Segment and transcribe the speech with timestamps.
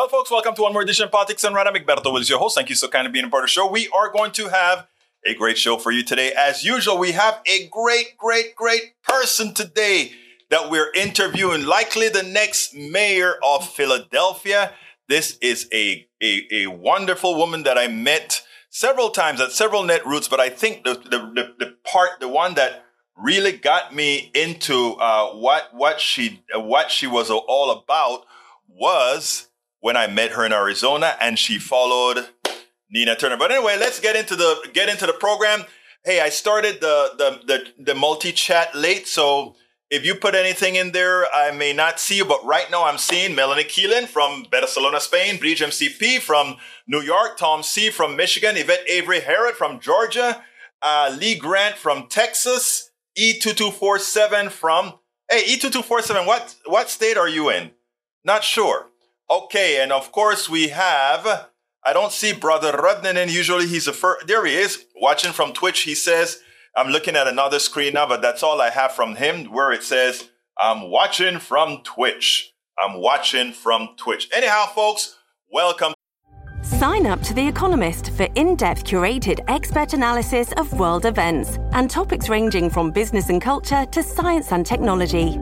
[0.00, 1.66] Well, folks, welcome to one more edition of Politics Done Right.
[1.66, 2.54] Egberto is your host.
[2.54, 3.70] Thank you so kindly being a part of the show.
[3.70, 4.86] We are going to have
[5.26, 6.32] a great show for you today.
[6.32, 10.12] As usual, we have a great, great, great person today
[10.48, 14.72] that we're interviewing, likely the next mayor of Philadelphia.
[15.10, 18.40] This is a, a, a wonderful woman that I met
[18.70, 22.28] several times at several net roots, but I think the, the, the, the part, the
[22.28, 22.86] one that
[23.18, 28.24] really got me into uh, what what she what she was all about
[28.66, 29.49] was
[29.80, 32.28] when I met her in Arizona and she followed
[32.90, 33.36] Nina Turner.
[33.36, 35.64] But anyway, let's get into the get into the program.
[36.04, 39.56] Hey, I started the the the, the multi chat late, so
[39.90, 42.24] if you put anything in there, I may not see you.
[42.24, 46.56] But right now, I'm seeing Melanie Keelan from Barcelona, Spain, Bridge MCP from
[46.86, 50.42] New York, Tom C from Michigan, Yvette Avery Harrod from Georgia,
[50.82, 54.94] uh, Lee Grant from Texas, E2247 from
[55.30, 57.70] Hey, E2247, what what state are you in?
[58.24, 58.89] Not sure.
[59.30, 61.46] Okay, and of course we have.
[61.86, 63.30] I don't see Brother Rudnanen.
[63.30, 64.26] Usually he's a first.
[64.26, 65.82] There he is, watching from Twitch.
[65.82, 66.40] He says,
[66.76, 69.84] "I'm looking at another screen now, but that's all I have from him, where it
[69.84, 72.52] says I'm watching from Twitch.
[72.82, 75.16] I'm watching from Twitch." Anyhow, folks,
[75.48, 75.94] welcome.
[76.62, 81.88] Sign up to The Economist for in depth curated expert analysis of world events and
[81.88, 85.38] topics ranging from business and culture to science and technology.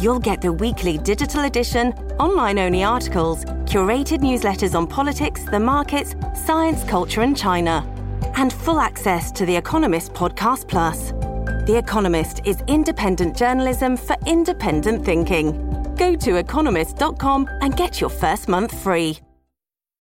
[0.00, 6.14] You'll get the weekly digital edition, online only articles, curated newsletters on politics, the markets,
[6.46, 7.84] science, culture, and China,
[8.36, 11.10] and full access to The Economist Podcast Plus.
[11.66, 15.52] The Economist is independent journalism for independent thinking.
[15.96, 19.18] Go to economist.com and get your first month free.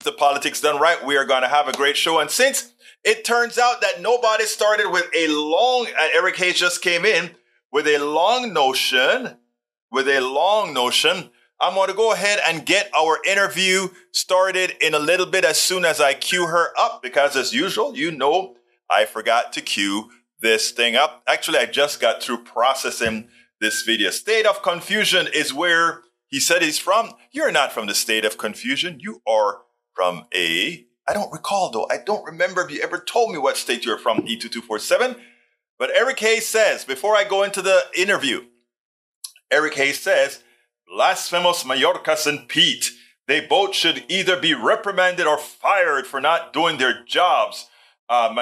[0.05, 1.05] The politics done right.
[1.05, 2.21] We are going to have a great show.
[2.21, 6.83] And since it turns out that nobody started with a long, and Eric Hayes just
[6.83, 7.33] came in
[7.73, 9.39] with a long notion
[9.91, 11.31] with a long notion.
[11.61, 15.61] I'm going to go ahead and get our interview started in a little bit as
[15.61, 18.55] soon as I cue her up because as usual, you know,
[18.91, 21.23] I forgot to cue this thing up.
[21.27, 23.29] Actually, I just got through processing
[23.61, 24.11] this video.
[24.11, 27.13] State of confusion is where he said he's from.
[27.33, 28.99] You're not from the state of confusion.
[29.01, 29.63] You are
[29.95, 31.89] from a, I don't recall though.
[31.91, 35.19] I don't remember if you ever told me what state you're from, E2247.
[35.77, 38.43] But Eric Hayes says, before I go into the interview,
[39.51, 40.43] Eric Hayes says,
[40.87, 42.93] blasphemous Mayorkas and Pete.
[43.27, 47.69] They both should either be reprimanded or fired for not doing their jobs.
[48.09, 48.35] Uh,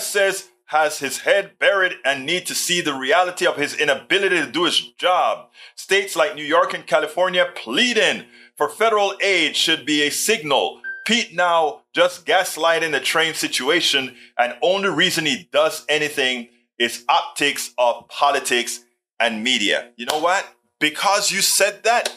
[0.00, 4.50] says has his head buried and need to see the reality of his inability to
[4.50, 5.48] do his job.
[5.74, 10.82] States like New York and California pleading for federal aid should be a signal.
[11.06, 16.48] Pete now just gaslighting the train situation and only reason he does anything
[16.78, 18.80] is optics of politics
[19.20, 19.90] and media.
[19.96, 20.54] You know what?
[20.80, 22.14] Because you said that,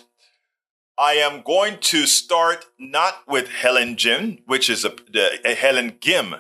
[0.98, 4.94] I am going to start not with Helen Jim, which is a,
[5.44, 6.36] a Helen Gim,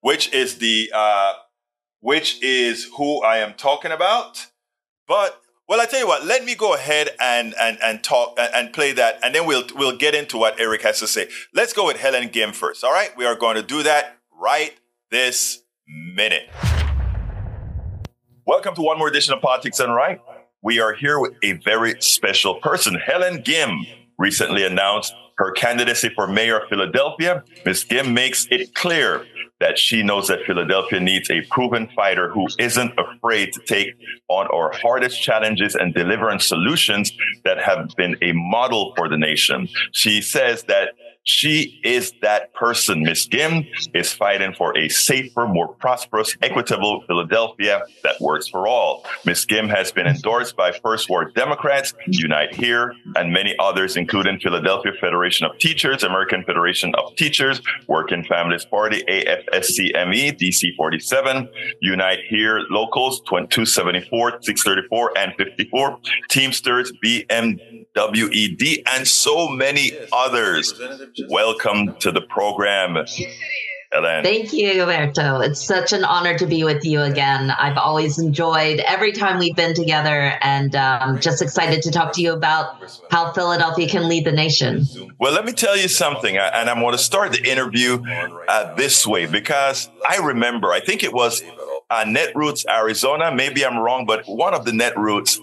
[0.00, 1.32] which is the uh,
[2.00, 4.46] which is who I am talking about.
[5.08, 8.72] But well, I tell you what, let me go ahead and and and talk and
[8.72, 11.28] play that, and then we'll we'll get into what Eric has to say.
[11.52, 12.84] Let's go with Helen Gim first.
[12.84, 14.74] All right, we are going to do that right
[15.10, 16.50] this minute.
[18.46, 20.20] Welcome to one more edition of Politics Done Right.
[20.60, 22.94] We are here with a very special person.
[22.94, 23.86] Helen Gim
[24.18, 27.42] recently announced her candidacy for mayor of Philadelphia.
[27.64, 27.84] Ms.
[27.84, 29.24] Gim makes it clear
[29.60, 33.94] that she knows that Philadelphia needs a proven fighter who isn't afraid to take
[34.28, 37.12] on our hardest challenges and deliver on solutions
[37.46, 39.70] that have been a model for the nation.
[39.92, 40.90] She says that
[41.24, 43.02] she is that person.
[43.02, 49.04] Miss Gim is fighting for a safer, more prosperous, equitable Philadelphia that works for all.
[49.24, 54.38] Miss Gim has been endorsed by First Ward Democrats, Unite Here, and many others, including
[54.38, 61.48] Philadelphia Federation of Teachers, American Federation of Teachers, Working Families Party, AFSCME, DC 47,
[61.80, 65.98] Unite Here locals 274, 634, and 54,
[66.28, 66.92] Teamsters,
[67.94, 70.74] BMWED, and so many others.
[71.28, 72.96] Welcome to the program,
[73.92, 74.24] Ellen.
[74.24, 75.46] Thank you, Egberto.
[75.46, 77.52] It's such an honor to be with you again.
[77.52, 82.20] I've always enjoyed every time we've been together and um, just excited to talk to
[82.20, 82.82] you about
[83.12, 84.84] how Philadelphia can lead the nation.
[85.20, 88.02] Well, let me tell you something, and I'm going to start the interview
[88.48, 91.44] uh, this way because I remember, I think it was
[91.90, 93.32] uh, Netroots, Arizona.
[93.32, 95.38] Maybe I'm wrong, but one of the Netroots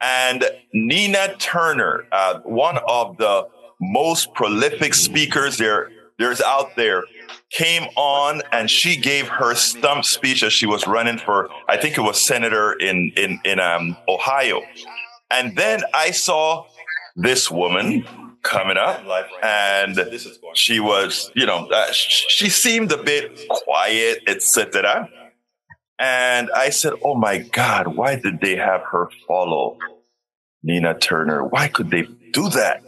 [0.00, 3.48] and Nina Turner, uh, one of the
[3.80, 7.02] most prolific speakers there there's out there
[7.50, 11.98] came on and she gave her stump speech as she was running for I think
[11.98, 14.62] it was senator in in in um, Ohio.
[15.30, 16.66] And then I saw
[17.16, 18.04] this woman
[18.42, 19.02] coming up,
[19.42, 19.98] and
[20.54, 25.08] she was, you know, uh, she seemed a bit quiet, etc.
[25.98, 29.78] And I said, "Oh my God, why did they have her follow
[30.62, 31.44] Nina Turner?
[31.44, 32.82] Why could they do that?"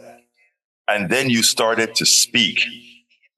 [0.87, 2.61] And then you started to speak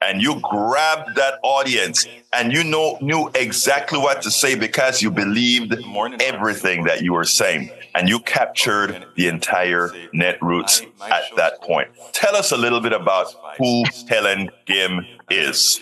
[0.02, 5.12] and you grabbed that audience and you know knew exactly what to say because you
[5.12, 5.76] believed
[6.22, 12.36] everything that you were saying and you captured the entire netroots at that point tell
[12.36, 13.28] us a little bit about
[13.58, 15.80] who helen gim is.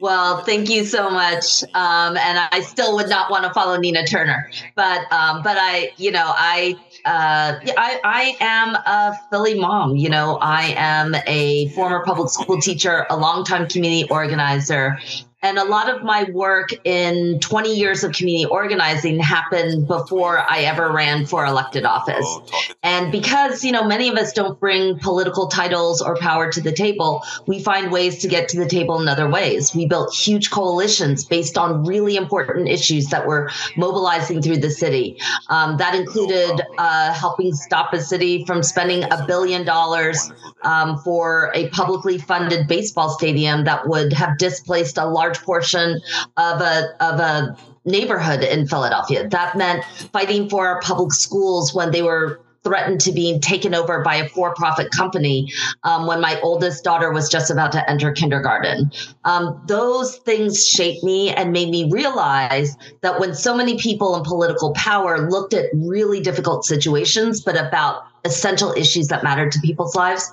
[0.00, 1.62] Well thank you so much.
[1.74, 4.50] Um, and i still would not want to follow nina turner.
[4.74, 9.96] But um, but i you know i uh, I, I am a Philly mom.
[9.96, 14.98] You know, I am a former public school teacher, a longtime community organizer,
[15.44, 20.60] and a lot of my work in 20 years of community organizing happened before I
[20.60, 22.24] ever ran for elected office.
[22.24, 26.62] Oh, and because, you know, many of us don't bring political titles or power to
[26.62, 29.74] the table, we find ways to get to the table in other ways.
[29.74, 35.18] We built huge coalitions based on really important issues that were mobilizing through the city.
[35.50, 40.32] Um, that included uh, helping stop a city from spending a billion dollars
[40.62, 46.00] um, for a publicly funded baseball stadium that would have displaced a large large portion
[46.36, 49.28] of a of a neighborhood in Philadelphia.
[49.28, 54.02] That meant fighting for our public schools when they were threatened to be taken over
[54.02, 55.52] by a for-profit company
[55.84, 58.90] um, when my oldest daughter was just about to enter kindergarten.
[59.24, 64.24] Um, those things shaped me and made me realize that when so many people in
[64.24, 69.94] political power looked at really difficult situations, but about essential issues that mattered to people's
[69.94, 70.32] lives,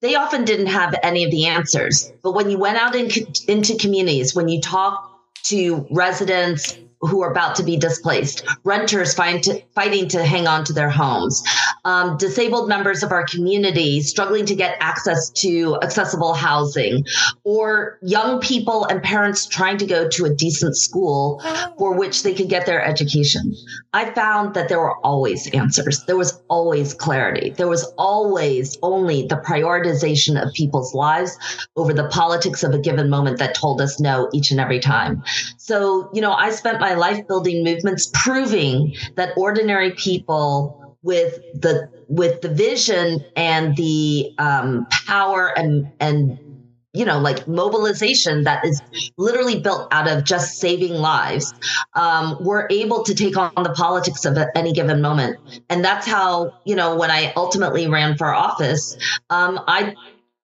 [0.00, 2.12] they often didn't have any of the answers.
[2.22, 3.08] But when you went out in,
[3.46, 5.06] into communities, when you talked
[5.44, 10.72] to residents, who are about to be displaced, renters to, fighting to hang on to
[10.72, 11.42] their homes,
[11.84, 17.04] um, disabled members of our community struggling to get access to accessible housing,
[17.44, 21.42] or young people and parents trying to go to a decent school
[21.78, 23.54] for which they could get their education.
[23.92, 26.04] I found that there were always answers.
[26.04, 27.50] There was always clarity.
[27.50, 31.36] There was always only the prioritization of people's lives
[31.76, 35.22] over the politics of a given moment that told us no each and every time.
[35.56, 41.88] So, you know, I spent my life building movements proving that ordinary people with the
[42.08, 46.38] with the vision and the um, power and and
[46.92, 48.80] you know like mobilization that is
[49.16, 51.54] literally built out of just saving lives
[51.94, 55.36] um, we're able to take on the politics of any given moment.
[55.68, 58.96] And that's how you know when i ultimately ran for office
[59.30, 59.94] um, i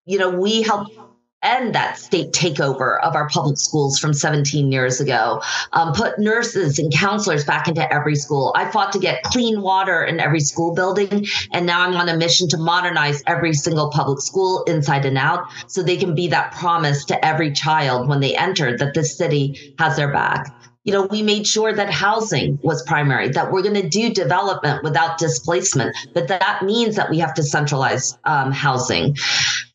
[0.05, 0.97] you know we helped
[1.43, 5.41] end that state takeover of our public schools from 17 years ago,
[5.73, 8.51] um, put nurses and counselors back into every school.
[8.55, 12.17] I fought to get clean water in every school building, and now I'm on a
[12.17, 16.53] mission to modernize every single public school inside and out so they can be that
[16.53, 20.56] promise to every child when they enter that this city has their back
[20.87, 24.83] you know, we made sure that housing was primary, that we're going to do development
[24.83, 29.13] without displacement, but that means that we have to centralize um, housing.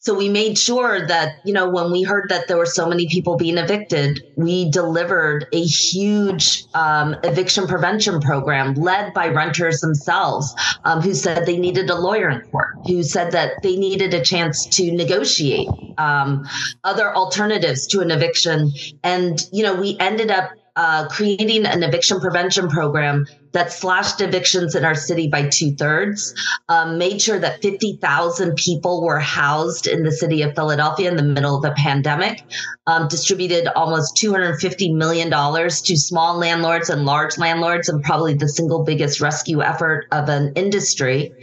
[0.01, 3.09] So we made sure that, you know, when we heard that there were so many
[3.09, 10.55] people being evicted, we delivered a huge um, eviction prevention program led by renters themselves
[10.85, 14.25] um, who said they needed a lawyer in court, who said that they needed a
[14.25, 15.69] chance to negotiate
[15.99, 16.49] um,
[16.85, 18.73] other alternatives to an eviction.
[19.05, 24.75] And, you know, we ended up uh, creating an eviction prevention program that slashed evictions
[24.75, 26.35] in our city by two thirds,
[26.71, 31.23] um, made sure that 50,000 people were housed in the city of Philadelphia in the
[31.23, 32.43] middle of the pandemic,
[32.87, 38.85] um, distributed almost $250 million to small landlords and large landlords, and probably the single
[38.85, 41.35] biggest rescue effort of an industry.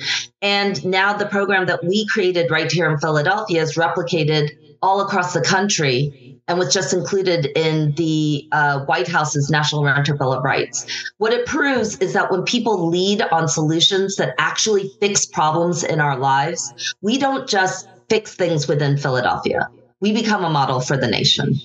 [0.41, 4.49] And now the program that we created right here in Philadelphia is replicated
[4.81, 10.15] all across the country and was just included in the uh, White House's National Renter
[10.15, 10.85] Bill of Rights.
[11.17, 16.01] What it proves is that when people lead on solutions that actually fix problems in
[16.01, 19.69] our lives, we don't just fix things within Philadelphia.
[20.01, 21.55] We become a model for the nation.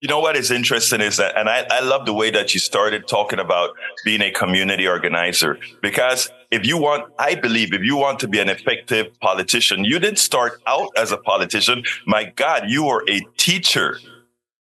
[0.00, 2.60] You know what is interesting is that, and I, I love the way that you
[2.60, 7.96] started talking about being a community organizer because if you want, I believe if you
[7.96, 11.84] want to be an effective politician, you didn't start out as a politician.
[12.06, 13.98] My God, you were a teacher.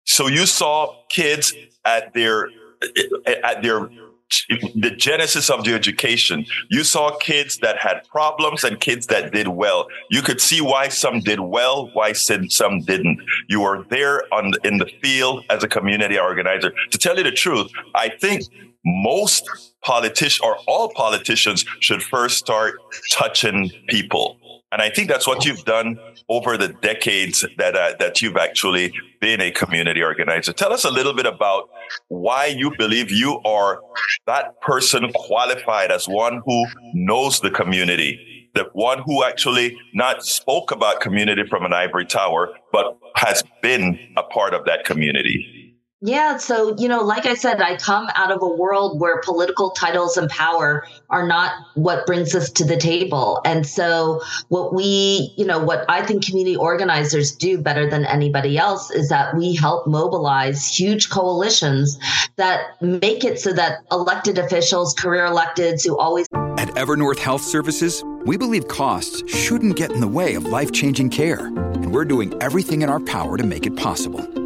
[0.07, 2.49] So you saw kids at their,
[3.45, 3.91] at their
[4.75, 6.47] the genesis of the education.
[6.69, 9.87] You saw kids that had problems and kids that did well.
[10.11, 13.21] You could see why some did well, why some didn't.
[13.49, 16.73] You were there on in the field as a community organizer.
[16.91, 18.43] To tell you the truth, I think
[18.85, 19.49] most
[19.83, 22.75] politicians or all politicians should first start
[23.13, 24.39] touching people
[24.73, 28.93] And I think that's what you've done over the decades that uh, that you've actually
[29.21, 30.53] been a community organizer.
[30.53, 31.71] Tell us a little bit about
[32.09, 33.81] why you believe you are
[34.27, 40.73] that person qualified as one who knows the community, the one who actually not spoke
[40.73, 45.66] about community from an ivory tower, but has been a part of that community.
[46.03, 46.37] Yeah.
[46.37, 50.19] So, you know, like I said, I come out of a world where political titles
[50.19, 53.41] and power are not what brings us to the table.
[53.47, 58.59] And so, what we, you know, what I think community organizers do better than anybody
[58.59, 61.99] else is that we help mobilize huge coalitions
[62.37, 66.27] that make it so that elected officials, career electeds who always.
[66.59, 71.09] At Evernorth Health Services, we believe costs shouldn't get in the way of life changing
[71.09, 71.47] care.
[71.47, 74.46] And we're doing everything in our power to make it possible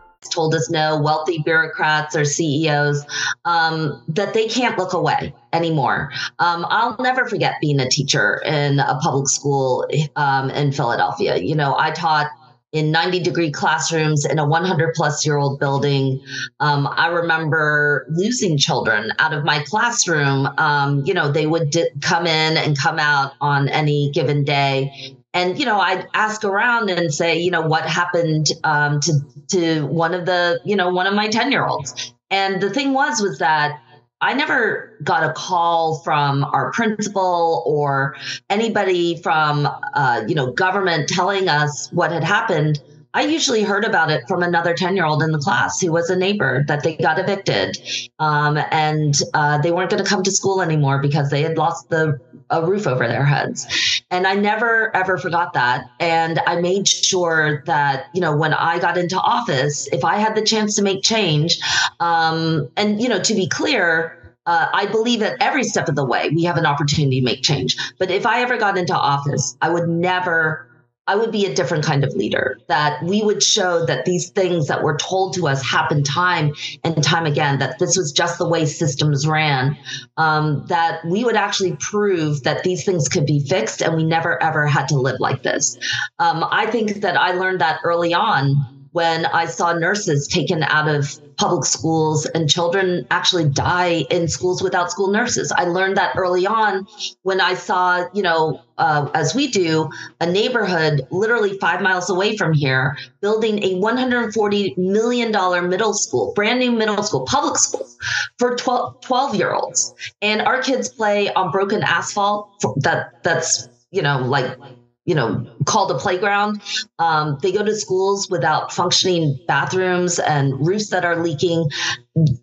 [0.29, 3.05] told us no, wealthy bureaucrats or CEOs,
[3.45, 6.11] um, that they can't look away anymore.
[6.39, 11.37] Um, I'll never forget being a teacher in a public school um, in Philadelphia.
[11.37, 12.27] You know, I taught
[12.71, 16.21] in 90 degree classrooms in a 100 plus year old building.
[16.61, 20.47] Um, I remember losing children out of my classroom.
[20.57, 25.17] Um, you know, they would di- come in and come out on any given day
[25.33, 29.13] and you know i'd ask around and say you know what happened um, to
[29.47, 32.93] to one of the you know one of my 10 year olds and the thing
[32.93, 33.79] was was that
[34.19, 38.15] i never got a call from our principal or
[38.49, 42.79] anybody from uh, you know government telling us what had happened
[43.13, 46.09] I usually heard about it from another 10 year old in the class who was
[46.09, 47.77] a neighbor that they got evicted
[48.19, 51.89] um, and uh, they weren't going to come to school anymore because they had lost
[51.89, 52.19] the
[52.51, 54.03] a roof over their heads.
[54.11, 55.89] And I never ever forgot that.
[55.99, 60.35] And I made sure that, you know, when I got into office, if I had
[60.35, 61.59] the chance to make change,
[61.99, 66.05] um, and, you know, to be clear, uh, I believe that every step of the
[66.05, 67.77] way we have an opportunity to make change.
[67.97, 70.67] But if I ever got into office, I would never
[71.07, 74.67] I would be a different kind of leader, that we would show that these things
[74.67, 76.53] that were told to us happened time
[76.83, 79.77] and time again, that this was just the way systems ran,
[80.17, 84.41] um, that we would actually prove that these things could be fixed and we never
[84.41, 85.77] ever had to live like this.
[86.19, 90.87] Um, I think that I learned that early on when I saw nurses taken out
[90.87, 95.51] of public schools and children actually die in schools without school nurses.
[95.51, 96.85] I learned that early on
[97.23, 102.37] when I saw, you know, uh, as we do, a neighborhood literally five miles away
[102.37, 105.31] from here building a $140 million
[105.67, 107.89] middle school, brand new middle school, public school
[108.37, 109.95] for 12, 12 year olds.
[110.21, 114.59] And our kids play on broken asphalt that that's, you know, like
[115.05, 116.61] you know, called a playground.
[116.99, 121.69] Um, they go to schools without functioning bathrooms and roofs that are leaking.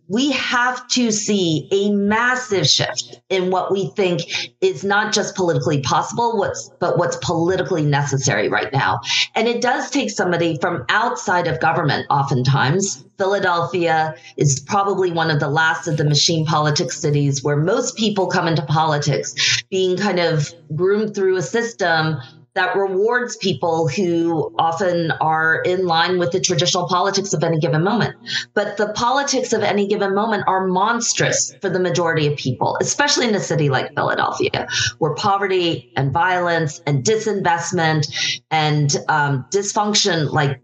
[0.09, 4.23] We have to see a massive shift in what we think
[4.63, 9.01] is not just politically possible, what's but what's politically necessary right now.
[9.35, 12.07] And it does take somebody from outside of government.
[12.09, 17.95] Oftentimes, Philadelphia is probably one of the last of the machine politics cities where most
[17.97, 22.17] people come into politics being kind of groomed through a system
[22.59, 27.85] that rewards people who often are in line with the traditional politics of any given
[27.85, 28.17] moment.
[28.53, 33.29] But the politics of any given moment are monstrous for the majority of people, especially
[33.29, 34.67] in a city like Philadelphia,
[34.99, 40.61] where poverty and violence and disinvestment and um, dysfunction, like,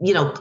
[0.00, 0.34] you know,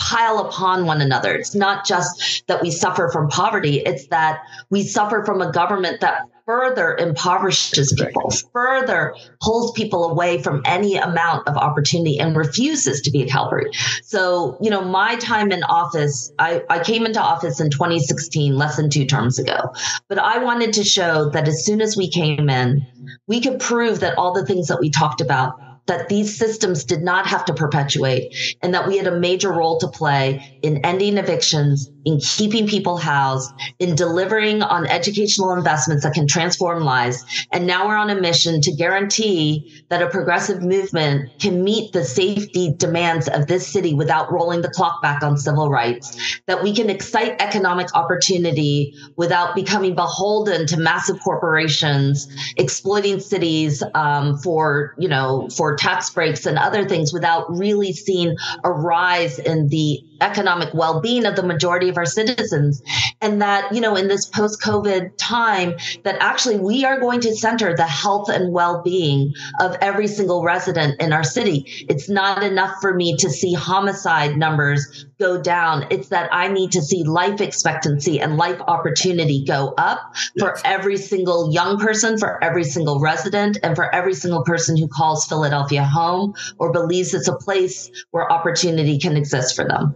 [0.00, 1.34] pile upon one another.
[1.34, 6.00] It's not just that we suffer from poverty, it's that we suffer from a government
[6.00, 13.00] that further impoverishes people, further pulls people away from any amount of opportunity and refuses
[13.02, 13.70] to be a helper.
[14.02, 18.76] So, you know, my time in office, I, I came into office in 2016, less
[18.76, 19.72] than two terms ago.
[20.08, 22.84] But I wanted to show that as soon as we came in,
[23.28, 25.54] we could prove that all the things that we talked about
[25.86, 29.78] that these systems did not have to perpetuate and that we had a major role
[29.78, 36.14] to play in ending evictions, in keeping people housed, in delivering on educational investments that
[36.14, 37.24] can transform lives.
[37.52, 42.04] And now we're on a mission to guarantee that a progressive movement can meet the
[42.04, 46.74] safety demands of this city without rolling the clock back on civil rights, that we
[46.74, 55.08] can excite economic opportunity without becoming beholden to massive corporations exploiting cities um, for, you
[55.08, 60.72] know, for tax breaks and other things without really seeing a rise in the economic
[60.74, 62.82] well-being of the majority of our citizens.
[63.20, 65.74] And that you know in this post-covid time
[66.04, 71.00] that actually we are going to center the health and well-being of every single resident
[71.00, 71.64] in our city.
[71.88, 75.86] It's not enough for me to see homicide numbers go down.
[75.90, 80.96] It's that i need to see life expectancy and life opportunity go up for every
[80.96, 85.84] single young person for every single resident and for every single person who calls philadelphia
[85.84, 89.94] home or believes it's a place where opportunity can exist for them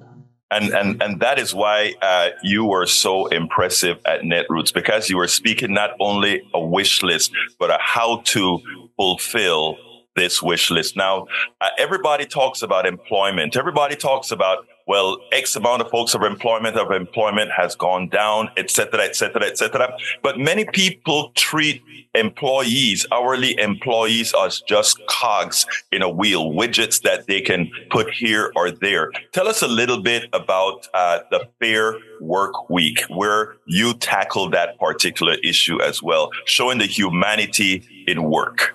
[0.54, 5.16] and and and that is why uh, you were so impressive at Netroots because you
[5.16, 8.60] were speaking not only a wish list but a how to
[8.96, 9.76] fulfill
[10.16, 10.96] this wish list.
[10.96, 11.26] Now,
[11.60, 13.56] uh, everybody talks about employment.
[13.56, 18.50] Everybody talks about well, X amount of folks of employment of employment has gone down,
[18.56, 19.96] et cetera, et cetera, et cetera.
[20.22, 21.82] But many people treat
[22.14, 28.52] employees, hourly employees as just cogs in a wheel, widgets that they can put here
[28.56, 29.10] or there.
[29.32, 34.78] Tell us a little bit about uh, the Fair Work Week, where you tackle that
[34.78, 38.74] particular issue as well, showing the humanity in work.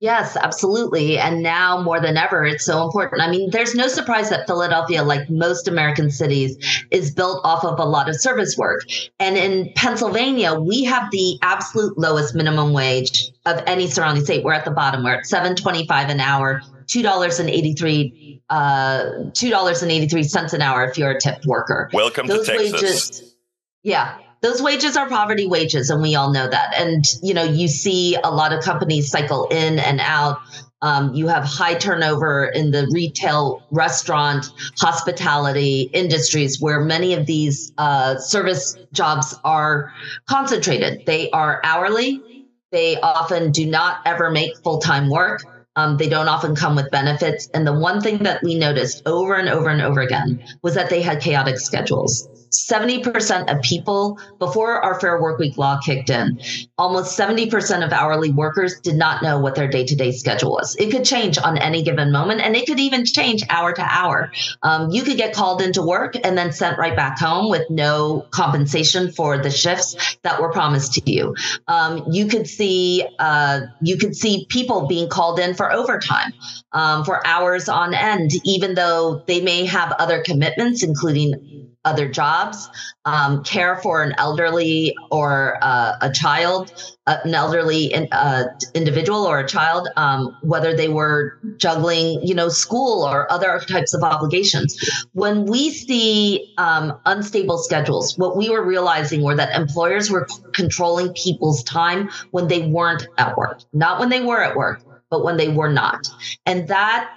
[0.00, 1.18] Yes, absolutely.
[1.18, 3.20] And now more than ever, it's so important.
[3.20, 6.56] I mean, there's no surprise that Philadelphia, like most American cities,
[6.92, 8.82] is built off of a lot of service work.
[9.18, 14.44] And in Pennsylvania, we have the absolute lowest minimum wage of any surrounding state.
[14.44, 15.02] We're at the bottom.
[15.02, 21.90] We're at 725 an hour, $2.83 uh, $2.83 an hour if you're a tipped worker.
[21.92, 22.72] Welcome Those to Texas.
[22.72, 23.34] Wages,
[23.82, 26.74] yeah, those wages are poverty wages and we all know that.
[26.76, 30.38] And you know you see a lot of companies cycle in and out.
[30.80, 34.46] Um, you have high turnover in the retail restaurant
[34.78, 39.92] hospitality industries where many of these uh, service jobs are
[40.26, 41.04] concentrated.
[41.04, 42.46] They are hourly.
[42.70, 45.42] They often do not ever make full-time work.
[45.74, 47.48] Um, they don't often come with benefits.
[47.54, 50.90] And the one thing that we noticed over and over and over again was that
[50.90, 56.40] they had chaotic schedules 70% of people before our fair work week law kicked in
[56.78, 60.76] almost 70% of hourly workers did not know what their day-to-day schedule was.
[60.76, 64.30] It could change on any given moment and it could even change hour to hour.
[64.62, 68.26] Um, you could get called into work and then sent right back home with no
[68.30, 71.34] compensation for the shifts that were promised to you.
[71.66, 76.32] Um, you could see uh, you could see people being called in for overtime
[76.72, 82.68] um, for hours on end even though they may have other commitments including other jobs,
[83.04, 86.72] um, care for an elderly or uh, a child,
[87.06, 92.34] uh, an elderly in, uh, individual or a child, um, whether they were juggling, you
[92.34, 94.76] know, school or other types of obligations.
[95.12, 101.12] When we see um, unstable schedules, what we were realizing were that employers were controlling
[101.14, 105.36] people's time when they weren't at work, not when they were at work, but when
[105.36, 106.06] they were not.
[106.44, 107.10] And that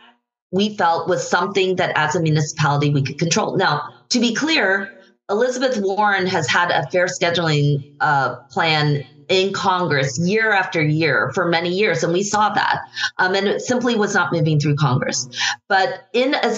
[0.51, 3.55] we felt was something that as a municipality we could control.
[3.55, 4.97] Now, to be clear,
[5.29, 11.47] Elizabeth Warren has had a fair scheduling uh, plan in Congress year after year for
[11.47, 12.81] many years, and we saw that.
[13.17, 15.29] Um, and it simply was not moving through Congress.
[15.69, 16.53] But in a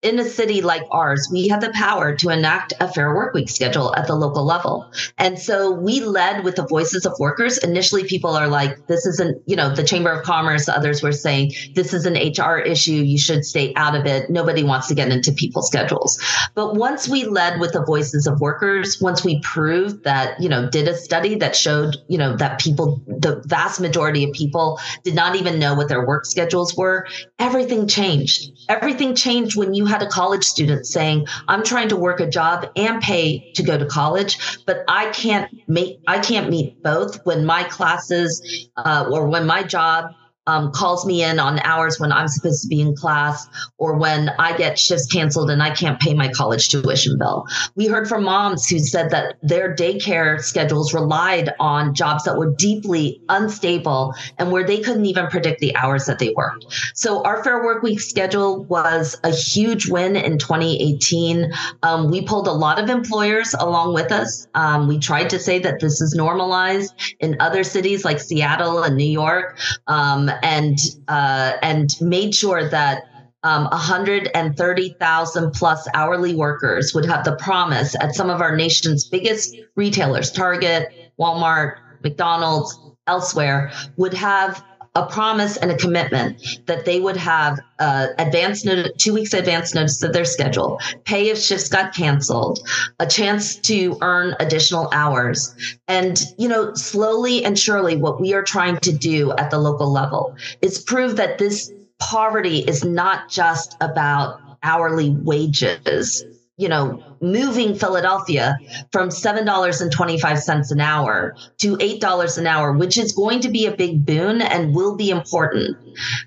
[0.00, 3.48] in a city like ours, we have the power to enact a fair work week
[3.48, 4.88] schedule at the local level.
[5.18, 7.58] And so we led with the voices of workers.
[7.58, 11.52] Initially, people are like, this isn't, you know, the Chamber of Commerce, others were saying,
[11.74, 12.92] this is an HR issue.
[12.92, 14.30] You should stay out of it.
[14.30, 16.22] Nobody wants to get into people's schedules.
[16.54, 20.70] But once we led with the voices of workers, once we proved that, you know,
[20.70, 25.16] did a study that showed, you know, that people, the vast majority of people did
[25.16, 27.08] not even know what their work schedules were,
[27.40, 28.52] everything changed.
[28.68, 32.70] Everything changed when you had a college student saying, I'm trying to work a job
[32.76, 37.44] and pay to go to college, but I can't make, I can't meet both when
[37.44, 40.14] my classes uh, or when my job
[40.48, 44.30] um, calls me in on hours when I'm supposed to be in class or when
[44.38, 47.46] I get shifts canceled and I can't pay my college tuition bill.
[47.76, 52.54] We heard from moms who said that their daycare schedules relied on jobs that were
[52.56, 56.64] deeply unstable and where they couldn't even predict the hours that they worked.
[56.94, 61.52] So our Fair Work Week schedule was a huge win in 2018.
[61.82, 64.46] Um, we pulled a lot of employers along with us.
[64.54, 68.96] Um, we tried to say that this is normalized in other cities like Seattle and
[68.96, 69.58] New York.
[69.86, 73.04] Um, and uh, and made sure that
[73.42, 79.56] um, 130,000 plus hourly workers would have the promise at some of our nation's biggest
[79.76, 84.62] retailers, Target, Walmart, McDonald's, elsewhere, would have
[84.98, 88.66] a promise and a commitment that they would have uh, advance
[88.98, 92.58] two weeks advance notice of their schedule, pay if shifts got canceled,
[92.98, 95.54] a chance to earn additional hours.
[95.86, 99.92] And, you know, slowly and surely, what we are trying to do at the local
[99.92, 106.24] level is prove that this poverty is not just about hourly wages
[106.58, 108.58] you know, moving Philadelphia
[108.90, 114.04] from $7.25 an hour to $8 an hour, which is going to be a big
[114.04, 115.76] boon and will be important.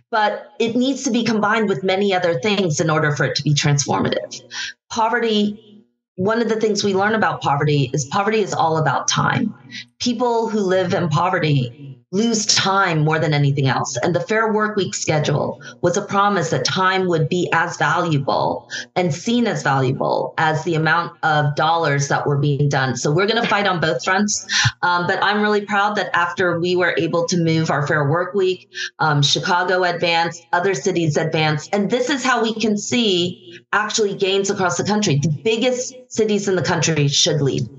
[0.09, 3.43] But it needs to be combined with many other things in order for it to
[3.43, 4.41] be transformative.
[4.89, 9.53] Poverty, one of the things we learn about poverty is poverty is all about time.
[9.99, 13.97] People who live in poverty lose time more than anything else.
[14.03, 18.69] And the Fair Work Week schedule was a promise that time would be as valuable
[18.97, 22.97] and seen as valuable as the amount of dollars that were being done.
[22.97, 24.45] So we're going to fight on both fronts.
[24.81, 28.33] Um, but I'm really proud that after we were able to move our Fair Work
[28.33, 28.69] Week,
[28.99, 31.69] um, Chicago advanced, other cities advanced.
[31.71, 35.19] And this is how we can see actually gains across the country.
[35.21, 37.69] The biggest cities in the country should lead.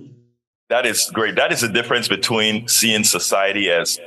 [0.71, 1.37] That is great.
[1.37, 4.01] That is the difference between seeing society as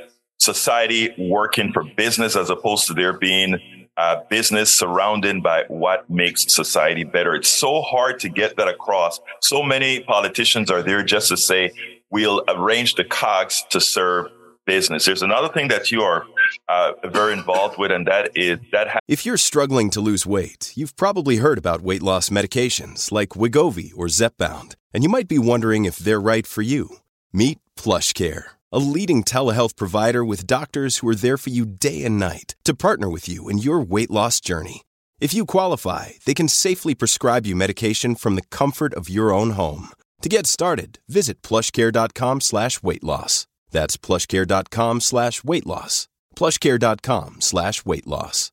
[0.46, 3.58] society working for business as opposed to there being
[3.98, 7.34] uh, business surrounded by what makes society better.
[7.34, 9.20] It's so hard to get that across.
[9.40, 11.72] So many politicians are there just to say,
[12.10, 14.26] we'll arrange the cogs to serve
[14.66, 15.04] business.
[15.04, 16.24] There's another thing that you are
[16.68, 18.88] uh, very involved with, and that is that.
[18.88, 23.30] Ha- if you're struggling to lose weight, you've probably heard about weight loss medications like
[23.30, 26.98] Wegovy or Zepbound, and you might be wondering if they're right for you.
[27.32, 32.18] Meet PlushCare a leading telehealth provider with doctors who are there for you day and
[32.18, 34.82] night to partner with you in your weight loss journey.
[35.18, 39.52] If you qualify, they can safely prescribe you medication from the comfort of your own
[39.52, 39.88] home.
[40.20, 43.46] To get started, visit plushcare.com slash weight loss.
[43.70, 46.06] That's plushcare.com slash weight loss.
[46.36, 48.52] Plushcare.com slash weight loss.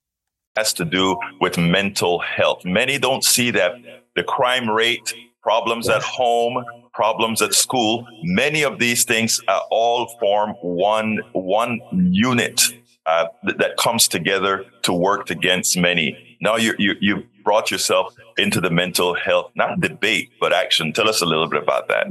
[0.56, 2.64] Has to do with mental health.
[2.64, 3.74] Many don't see that
[4.16, 8.08] the crime rate, problems at home, problems at school.
[8.24, 12.62] Many of these things uh, all form one one unit
[13.06, 16.33] uh, th- that comes together to work against many.
[16.44, 20.92] Now you you you brought yourself into the mental health not debate but action.
[20.92, 22.08] Tell us a little bit about that.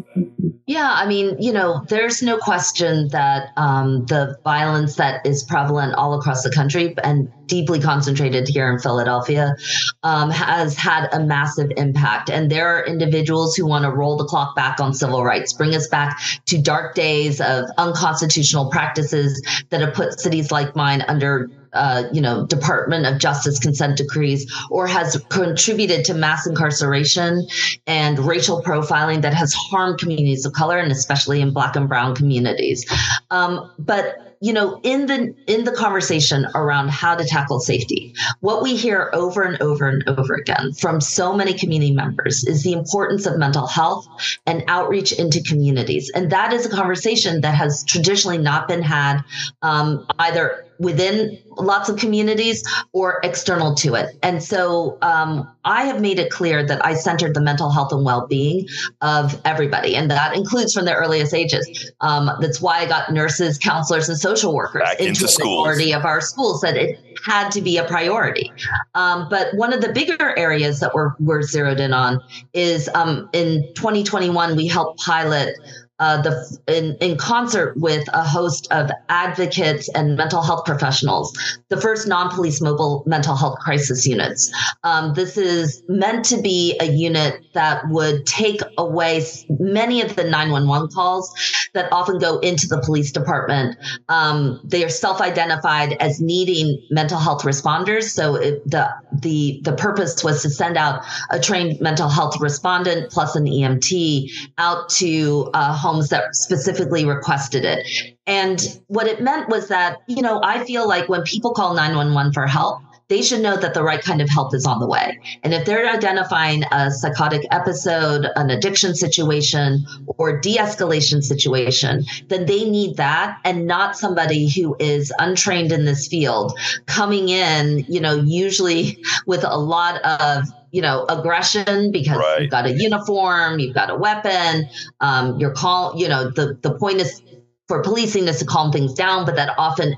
[0.66, 5.94] Yeah, I mean, you know, there's no question that um, the violence that is prevalent
[5.94, 9.54] all across the country and deeply concentrated here in Philadelphia
[10.02, 12.30] um, has had a massive impact.
[12.30, 15.74] And there are individuals who want to roll the clock back on civil rights, bring
[15.74, 21.50] us back to dark days of unconstitutional practices that have put cities like mine under
[21.72, 27.46] uh, you know, Department of Justice consent decrees, or has contributed to mass incarceration
[27.86, 32.14] and racial profiling that has harmed communities of color and especially in Black and Brown
[32.14, 32.84] communities.
[33.30, 38.60] Um, but you know in the in the conversation around how to tackle safety what
[38.60, 42.72] we hear over and over and over again from so many community members is the
[42.72, 44.06] importance of mental health
[44.44, 49.22] and outreach into communities and that is a conversation that has traditionally not been had
[49.62, 54.16] um, either within lots of communities or external to it.
[54.22, 58.04] And so um, I have made it clear that I centered the mental health and
[58.04, 58.66] well being
[59.00, 59.94] of everybody.
[59.94, 61.92] And that includes from the earliest ages.
[62.00, 65.94] Um, that's why I got nurses, counselors, and social workers Back into, into the majority
[65.94, 68.52] of our schools, that it had to be a priority.
[68.94, 72.20] Um, but one of the bigger areas that we're, we're zeroed in on
[72.52, 75.56] is um, in 2021, we helped pilot
[76.02, 81.32] uh, the in, in concert with a host of advocates and mental health professionals,
[81.68, 84.52] the first non-police mobile mental health crisis units.
[84.82, 89.24] Um, this is meant to be a unit that would take away
[89.60, 91.32] many of the 911 calls
[91.72, 93.76] that often go into the police department.
[94.08, 98.10] Um, they are self-identified as needing mental health responders.
[98.10, 103.12] So it, the the the purpose was to send out a trained mental health respondent
[103.12, 107.86] plus an EMT out to uh, homes that specifically requested it.
[108.26, 112.32] And what it meant was that, you know, I feel like when people call 911
[112.32, 115.18] for help, they should know that the right kind of help is on the way.
[115.42, 122.46] And if they're identifying a psychotic episode, an addiction situation, or de escalation situation, then
[122.46, 128.00] they need that and not somebody who is untrained in this field coming in, you
[128.00, 132.42] know, usually with a lot of you know aggression because right.
[132.42, 134.68] you've got a uniform you've got a weapon
[135.00, 137.22] um, you're call you know the the point is
[137.68, 139.94] for policing is to calm things down but that often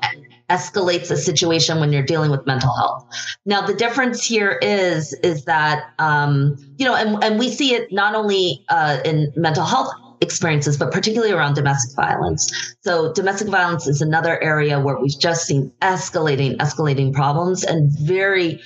[0.50, 3.06] escalates a situation when you're dealing with mental health
[3.46, 7.90] now the difference here is is that um, you know and, and we see it
[7.90, 12.74] not only uh, in mental health experiences, but particularly around domestic violence.
[12.80, 18.60] So, domestic violence is another area where we've just seen escalating, escalating problems and very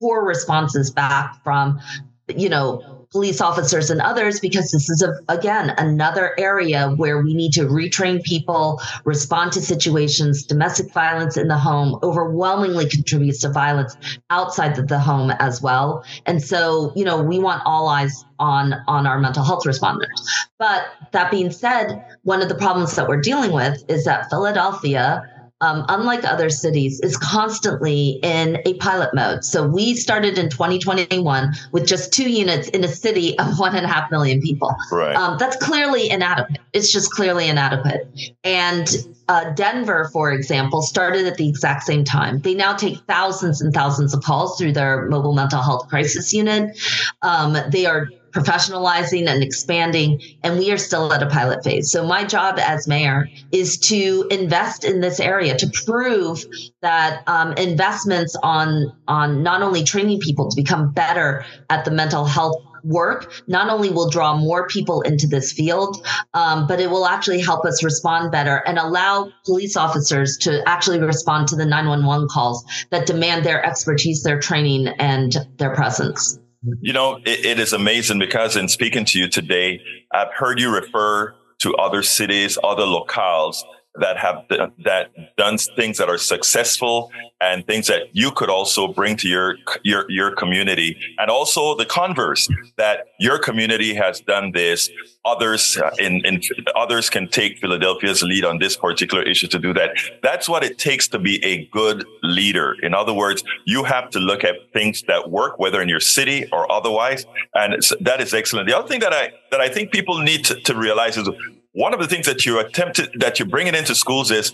[0.00, 1.80] poor responses back from,
[2.28, 7.32] you know, police officers and others because this is a, again another area where we
[7.32, 13.48] need to retrain people respond to situations domestic violence in the home overwhelmingly contributes to
[13.48, 13.96] violence
[14.30, 16.04] outside of the home as well.
[16.26, 20.20] And so you know we want all eyes on on our mental health responders.
[20.58, 25.22] But that being said one of the problems that we're dealing with is that philadelphia
[25.60, 29.44] um, unlike other cities, is constantly in a pilot mode.
[29.44, 33.86] So we started in 2021 with just two units in a city of one and
[33.86, 34.74] a half million people.
[34.90, 35.16] Right.
[35.16, 36.60] Um, that's clearly inadequate.
[36.72, 38.08] It's just clearly inadequate.
[38.42, 38.88] And
[39.28, 42.40] uh, Denver, for example, started at the exact same time.
[42.40, 46.76] They now take thousands and thousands of calls through their mobile mental health crisis unit.
[47.22, 51.90] Um, they are professionalizing and expanding, and we are still at a pilot phase.
[51.90, 56.44] So, my job as mayor is to invest in this area to prove
[56.82, 62.24] that um, investments on on not only training people to become better at the mental
[62.24, 67.06] health work not only will draw more people into this field, um, but it will
[67.06, 72.28] actually help us respond better and allow police officers to actually respond to the 911
[72.28, 76.38] calls that demand their expertise, their training, and their presence.
[76.80, 79.80] You know, it, it is amazing because in speaking to you today,
[80.12, 83.62] I've heard you refer to other cities, other locales
[84.00, 84.44] that have
[84.84, 89.56] that done things that are successful and things that you could also bring to your
[89.82, 90.96] your your community.
[91.18, 94.90] And also the converse that your community has done this.
[95.24, 96.42] Others uh, in, in
[96.76, 99.96] others can take Philadelphia's lead on this particular issue to do that.
[100.22, 102.76] That's what it takes to be a good leader.
[102.82, 106.46] In other words you have to look at things that work whether in your city
[106.52, 107.26] or otherwise.
[107.54, 108.68] And that is excellent.
[108.68, 111.28] The other thing that I that I think people need to, to realize is
[111.74, 114.52] one of the things that you attempted that you're bringing into schools is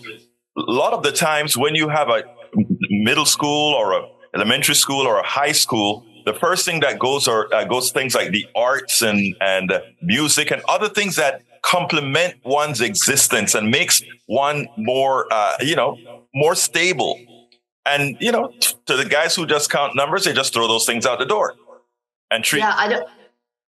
[0.57, 2.23] a lot of the times when you have a
[2.89, 7.27] middle school or a elementary school or a high school the first thing that goes
[7.27, 12.35] are uh, goes things like the arts and and music and other things that complement
[12.43, 15.97] one's existence and makes one more uh, you know
[16.33, 17.19] more stable.
[17.85, 18.53] And you know
[18.85, 21.55] to the guys who just count numbers they just throw those things out the door
[22.29, 23.07] and treat yeah i don't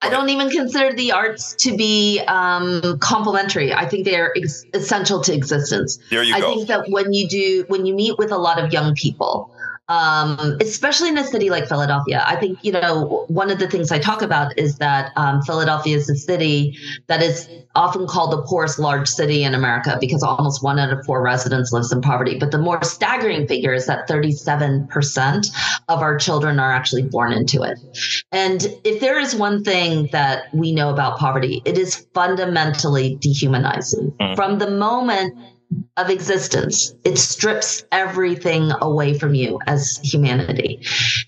[0.01, 3.73] I don't even consider the arts to be um, complementary.
[3.73, 5.99] I think they're ex- essential to existence.
[6.09, 6.51] There you I go.
[6.51, 9.54] I think that when you do, when you meet with a lot of young people,
[9.87, 12.23] um, especially in a city like Philadelphia.
[12.25, 15.95] I think, you know, one of the things I talk about is that um, Philadelphia
[15.95, 20.63] is a city that is often called the poorest large city in America because almost
[20.63, 22.39] one out of four residents lives in poverty.
[22.39, 25.47] But the more staggering figure is that 37%
[25.87, 27.77] of our children are actually born into it.
[28.31, 34.13] And if there is one thing that we know about poverty, it is fundamentally dehumanizing.
[34.19, 34.35] Mm.
[34.35, 35.37] From the moment
[35.97, 36.93] of existence.
[37.03, 40.85] It strips everything away from you as humanity.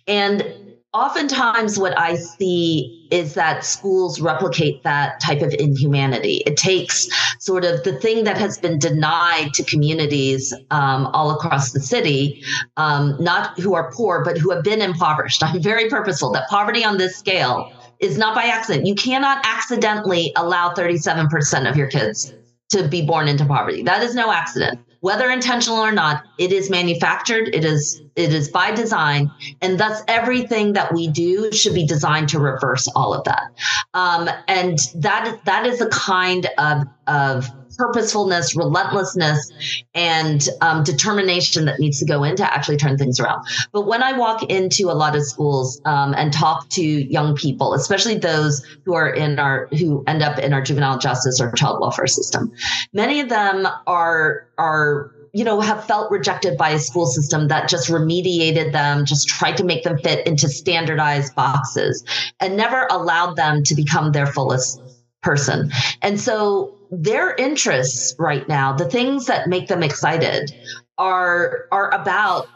[0.07, 0.45] And
[0.93, 6.43] oftentimes, what I see is that schools replicate that type of inhumanity.
[6.45, 7.07] It takes
[7.39, 12.43] sort of the thing that has been denied to communities um, all across the city,
[12.75, 15.43] um, not who are poor, but who have been impoverished.
[15.45, 18.85] I'm very purposeful that poverty on this scale is not by accident.
[18.85, 22.33] You cannot accidentally allow 37% of your kids
[22.69, 23.83] to be born into poverty.
[23.83, 24.79] That is no accident.
[24.99, 30.01] Whether intentional or not, it is manufactured, it is it is by design, and thus
[30.07, 33.51] everything that we do should be designed to reverse all of that.
[33.93, 39.51] Um, and that that is a kind of of purposefulness, relentlessness,
[39.93, 43.45] and um, determination that needs to go in to actually turn things around.
[43.71, 47.73] But when I walk into a lot of schools um, and talk to young people,
[47.73, 51.79] especially those who are in our who end up in our juvenile justice or child
[51.79, 52.51] welfare system,
[52.93, 57.69] many of them are are you know, have felt rejected by a school system that
[57.69, 62.03] just remediated them, just tried to make them fit into standardized boxes
[62.39, 64.81] and never allowed them to become their fullest
[65.21, 65.71] person.
[66.01, 70.53] And so their interests right now, the things that make them excited
[70.97, 72.47] are are about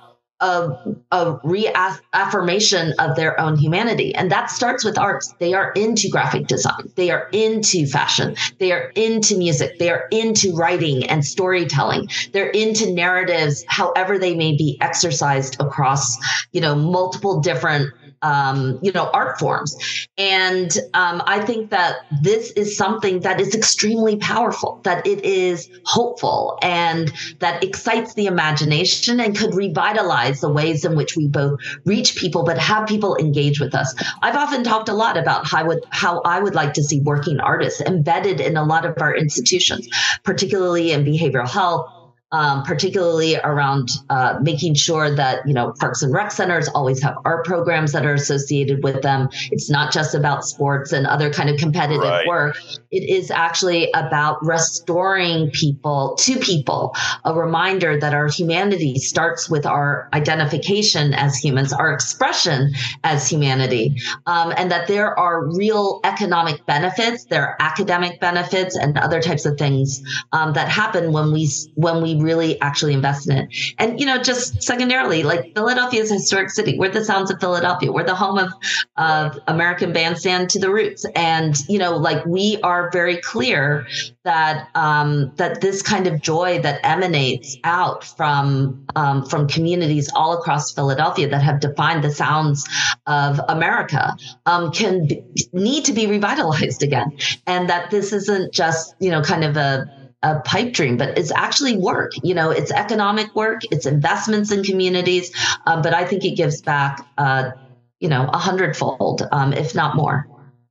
[0.41, 4.13] a, a reaffirmation of their own humanity.
[4.15, 5.34] And that starts with arts.
[5.39, 6.91] They are into graphic design.
[6.95, 8.36] They are into fashion.
[8.58, 9.78] They are into music.
[9.78, 12.10] They are into writing and storytelling.
[12.34, 16.17] They're into narratives, however they may be exercised across,
[16.52, 19.75] you know, multiple different um, you know, art forms.
[20.17, 25.69] And um, I think that this is something that is extremely powerful, that it is
[25.86, 31.60] hopeful and that excites the imagination and could revitalize the ways in which we both
[31.86, 33.93] reach people, but have people engage with us.
[34.21, 37.39] I've often talked a lot about how would, how I would like to see working
[37.39, 39.88] artists embedded in a lot of our institutions,
[40.23, 41.89] particularly in behavioral health
[42.32, 47.15] um, particularly around uh, making sure that you know parks and rec centers always have
[47.26, 49.30] art programs that are associated with them.
[49.52, 52.28] It's not just about sports and other kind of competitive right.
[52.28, 52.56] work.
[52.91, 56.93] It is actually about restoring people to people.
[57.23, 62.73] A reminder that our humanity starts with our identification as humans, our expression
[63.04, 68.97] as humanity, um, and that there are real economic benefits, there are academic benefits, and
[68.97, 70.01] other types of things
[70.34, 73.49] um, that happen when we when we really actually invest in it.
[73.77, 76.77] And, you know, just secondarily, like Philadelphia is a historic city.
[76.77, 77.91] We're the sounds of Philadelphia.
[77.91, 78.51] We're the home of,
[78.97, 81.06] of American Bandstand to the roots.
[81.15, 83.86] And, you know, like we are very clear
[84.24, 90.38] that um, that this kind of joy that emanates out from um, from communities all
[90.38, 92.67] across Philadelphia that have defined the sounds
[93.06, 94.15] of America
[94.46, 99.22] um, can be, need to be revitalized again, and that this isn't just you know
[99.22, 102.12] kind of a a pipe dream, but it's actually work.
[102.24, 105.32] You know, it's economic work, it's investments in communities,
[105.65, 107.52] uh, but I think it gives back, uh,
[108.00, 110.28] you know, a hundredfold, um, if not more.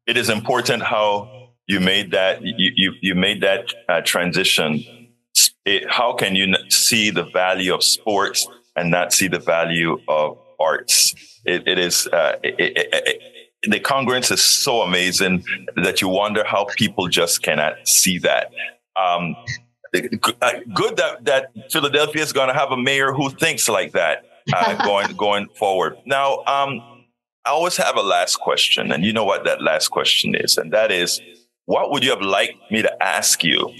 [0.06, 1.39] It is important how
[1.70, 4.70] you made that you you, you made that uh, transition.
[5.64, 10.38] It, how can you see the value of sports and not see the value of
[10.58, 11.14] arts?
[11.44, 13.22] it, it is uh, it,
[13.62, 15.44] the congruence is so amazing
[15.76, 18.50] that you wonder how people just cannot see that.
[18.96, 19.36] Um,
[19.94, 24.24] uh, good that that Philadelphia is going to have a mayor who thinks like that
[24.54, 25.96] uh, going going forward.
[26.06, 26.80] Now, um,
[27.44, 30.72] I always have a last question, and you know what that last question is, and
[30.72, 31.20] that is,
[31.70, 33.72] what would you have liked me to ask you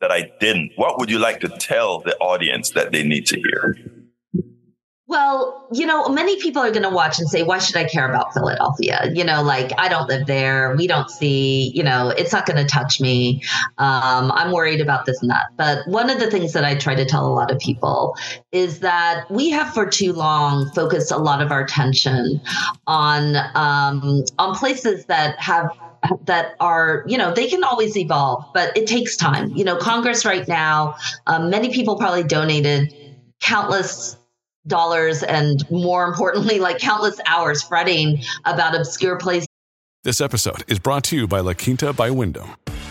[0.00, 0.72] that I didn't?
[0.74, 3.76] What would you like to tell the audience that they need to hear?
[5.06, 8.10] Well, you know, many people are going to watch and say, why should I care
[8.10, 9.08] about Philadelphia?
[9.14, 10.74] You know, like I don't live there.
[10.76, 13.40] We don't see, you know, it's not going to touch me.
[13.78, 15.46] Um, I'm worried about this and that.
[15.56, 18.16] But one of the things that I try to tell a lot of people
[18.50, 22.40] is that we have for too long focused a lot of our attention
[22.88, 25.70] on um, on places that have
[26.24, 29.50] that are, you know, they can always evolve, but it takes time.
[29.50, 32.94] You know, Congress right now, um, many people probably donated
[33.40, 34.16] countless
[34.66, 39.46] dollars and more importantly, like countless hours fretting about obscure places.
[40.04, 42.50] This episode is brought to you by La Quinta by Wyndham.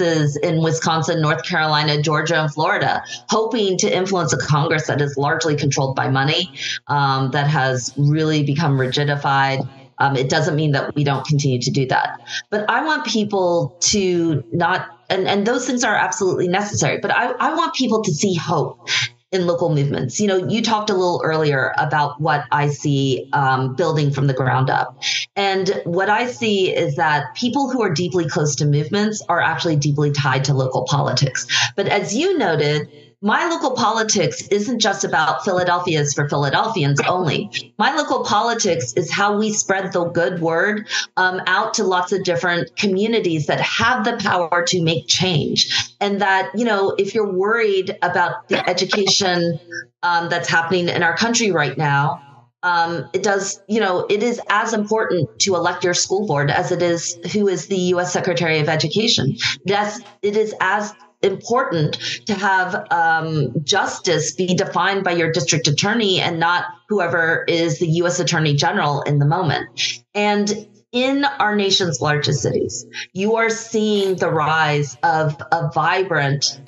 [0.00, 5.56] in Wisconsin, North Carolina, Georgia, and Florida, hoping to influence a Congress that is largely
[5.56, 6.50] controlled by money,
[6.88, 9.68] um, that has really become rigidified.
[9.98, 12.20] Um, it doesn't mean that we don't continue to do that.
[12.50, 17.30] But I want people to not, and, and those things are absolutely necessary, but I,
[17.32, 18.88] I want people to see hope
[19.34, 20.20] in local movements.
[20.20, 24.32] You know, you talked a little earlier about what I see um, building from the
[24.32, 25.02] ground up.
[25.34, 29.76] And what I see is that people who are deeply close to movements are actually
[29.76, 31.46] deeply tied to local politics.
[31.74, 32.88] But as you noted,
[33.24, 37.50] my local politics isn't just about Philadelphia's for Philadelphians only.
[37.78, 42.22] My local politics is how we spread the good word um, out to lots of
[42.22, 45.72] different communities that have the power to make change.
[46.02, 49.58] And that, you know, if you're worried about the education
[50.02, 52.20] um, that's happening in our country right now,
[52.62, 56.72] um, it does, you know, it is as important to elect your school board as
[56.72, 58.12] it is who is the U.S.
[58.12, 59.36] Secretary of Education.
[59.64, 60.92] That's, it is as
[61.24, 61.94] important
[62.26, 67.88] to have um, justice be defined by your district attorney and not whoever is the
[67.88, 68.20] U.S.
[68.20, 70.02] Attorney General in the moment.
[70.14, 76.60] And in our nation's largest cities, you are seeing the rise of a vibrant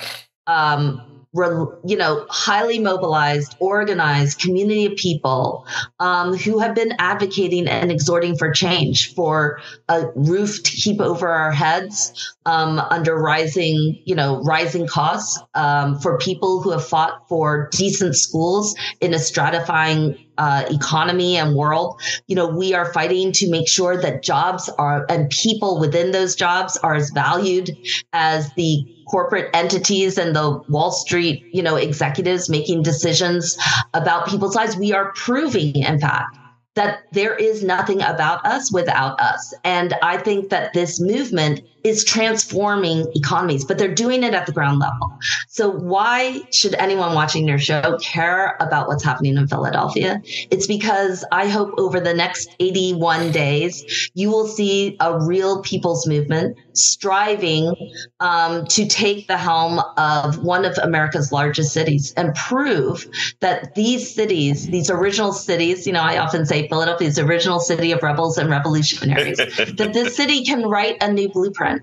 [0.49, 1.16] um,
[1.85, 5.67] you know, highly mobilized, organized community of people
[6.01, 11.29] um, who have been advocating and exhorting for change, for a roof to keep over
[11.29, 17.29] our heads um, under rising, you know, rising costs, um, for people who have fought
[17.29, 22.01] for decent schools in a stratifying uh, economy and world.
[22.27, 26.35] You know, we are fighting to make sure that jobs are and people within those
[26.35, 27.71] jobs are as valued
[28.13, 33.57] as the corporate entities and the Wall Street, you know, executives making decisions
[33.95, 34.77] about people's lives.
[34.77, 36.37] We are proving, in fact,
[36.75, 39.55] that there is nothing about us without us.
[39.65, 44.53] And I think that this movement is transforming economies, but they're doing it at the
[44.53, 45.19] ground level.
[45.49, 50.21] So, why should anyone watching your show care about what's happening in Philadelphia?
[50.51, 56.09] It's because I hope over the next 81 days, you will see a real people's
[56.09, 57.73] movement striving
[58.21, 63.07] um, to take the helm of one of America's largest cities and prove
[63.41, 67.61] that these cities, these original cities, you know, I often say Philadelphia is the original
[67.61, 69.37] city of rebels and revolutionaries,
[69.77, 71.76] that this city can write a new blueprint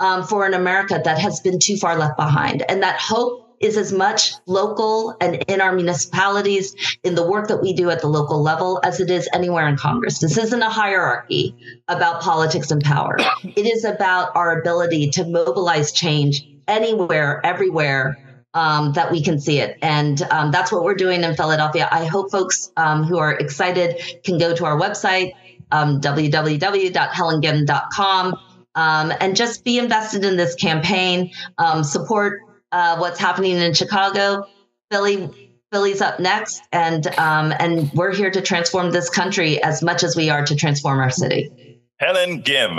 [0.00, 2.62] um, for an America that has been too far left behind.
[2.68, 7.62] And that hope is as much local and in our municipalities in the work that
[7.62, 10.18] we do at the local level as it is anywhere in Congress.
[10.18, 11.56] This isn't a hierarchy
[11.88, 13.16] about politics and power.
[13.42, 18.18] It is about our ability to mobilize change anywhere, everywhere.
[18.56, 19.78] Um, that we can see it.
[19.82, 21.88] And um, that's what we're doing in Philadelphia.
[21.90, 25.32] I hope folks um, who are excited can go to our website,
[25.72, 28.34] um, www.helengim.com,
[28.74, 32.40] um, and just be invested in this campaign, um, support
[32.72, 34.46] uh, what's happening in Chicago.
[34.90, 35.30] Philly,
[35.72, 40.16] Philly's up next, and um, and we're here to transform this country as much as
[40.16, 41.80] we are to transform our city.
[41.98, 42.78] Helen Gim,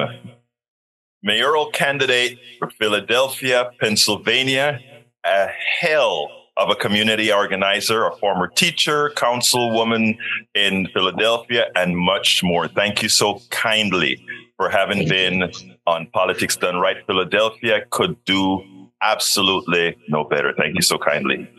[1.24, 4.80] mayoral candidate for Philadelphia, Pennsylvania,
[5.26, 5.48] a
[5.80, 10.18] hell of a community organizer, a former teacher, councilwoman
[10.54, 12.68] in Philadelphia, and much more.
[12.68, 14.24] Thank you so kindly
[14.58, 15.75] for having Thank been you.
[15.88, 16.98] On Politics Done Right.
[17.06, 20.54] Philadelphia could do absolutely no better.
[20.58, 21.50] Thank you so kindly.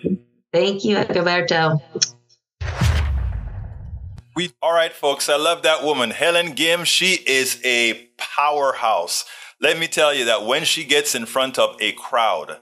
[0.52, 1.80] Thank you, Roberto.
[4.34, 5.28] We all right, folks.
[5.28, 6.84] I love that woman, Helen Gim.
[6.84, 9.24] She is a powerhouse.
[9.60, 12.58] Let me tell you that when she gets in front of a crowd,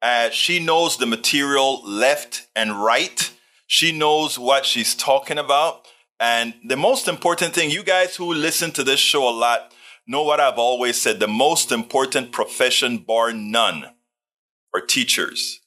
[0.00, 3.32] uh, she knows the material left and right.
[3.68, 5.86] She knows what she's talking about.
[6.18, 9.72] And the most important thing, you guys who listen to this show a lot
[10.06, 13.86] know what I've always said the most important profession, bar none,
[14.74, 15.60] are teachers.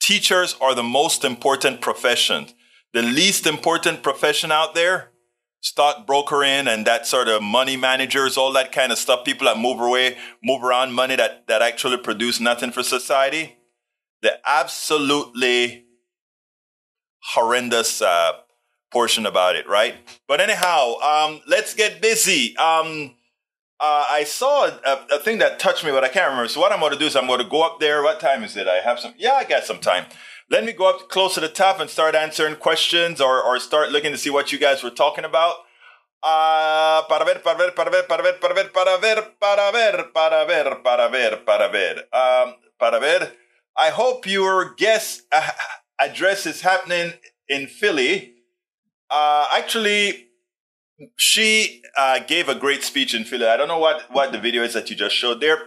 [0.00, 2.46] Teachers are the most important profession.
[2.94, 5.10] The least important profession out there,
[5.60, 9.80] stockbrokering and that sort of money managers, all that kind of stuff, people that move
[9.80, 13.56] away, move around money that, that actually produce nothing for society.
[14.22, 15.84] The absolutely
[17.34, 18.32] horrendous uh,
[18.90, 19.96] portion about it, right?
[20.26, 22.56] But anyhow, um, let's get busy.
[22.56, 23.14] Um,
[23.80, 26.48] uh, I saw a, a, thing that touched me, but I can't remember.
[26.48, 28.02] So what I'm going to do is I'm going to go up there.
[28.02, 28.66] What time is it?
[28.66, 29.14] I have some.
[29.16, 30.06] Yeah, I got some time.
[30.50, 33.92] Let me go up close to the top and start answering questions or, or start
[33.92, 35.56] looking to see what you guys were talking about.
[36.22, 40.12] Uh, para ver, para ver, para ver, para ver, para ver, para ver, para ver,
[40.12, 43.32] para ver, para ver, para ver, um, para ver.
[43.76, 45.22] I hope your guest
[46.00, 47.12] address is happening
[47.48, 48.34] in Philly.
[49.08, 50.27] Uh, actually,
[51.16, 53.46] she uh, gave a great speech in Philly.
[53.46, 55.66] I don't know what, what the video is that you just showed there.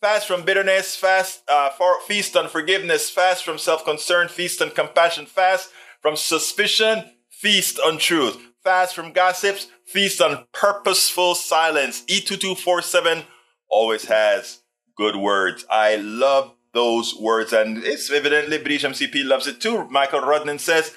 [0.00, 5.26] Fast from bitterness, fast uh, for, feast on forgiveness, fast from self-concern, feast on compassion,
[5.26, 5.70] fast
[6.00, 12.04] from suspicion, feast on truth, fast from gossips, feast on purposeful silence.
[12.06, 13.24] E2247
[13.68, 14.60] always has
[14.96, 15.66] good words.
[15.68, 19.88] I love those words, and it's evidently Bridge MCP loves it too.
[19.88, 20.94] Michael Rudnin says,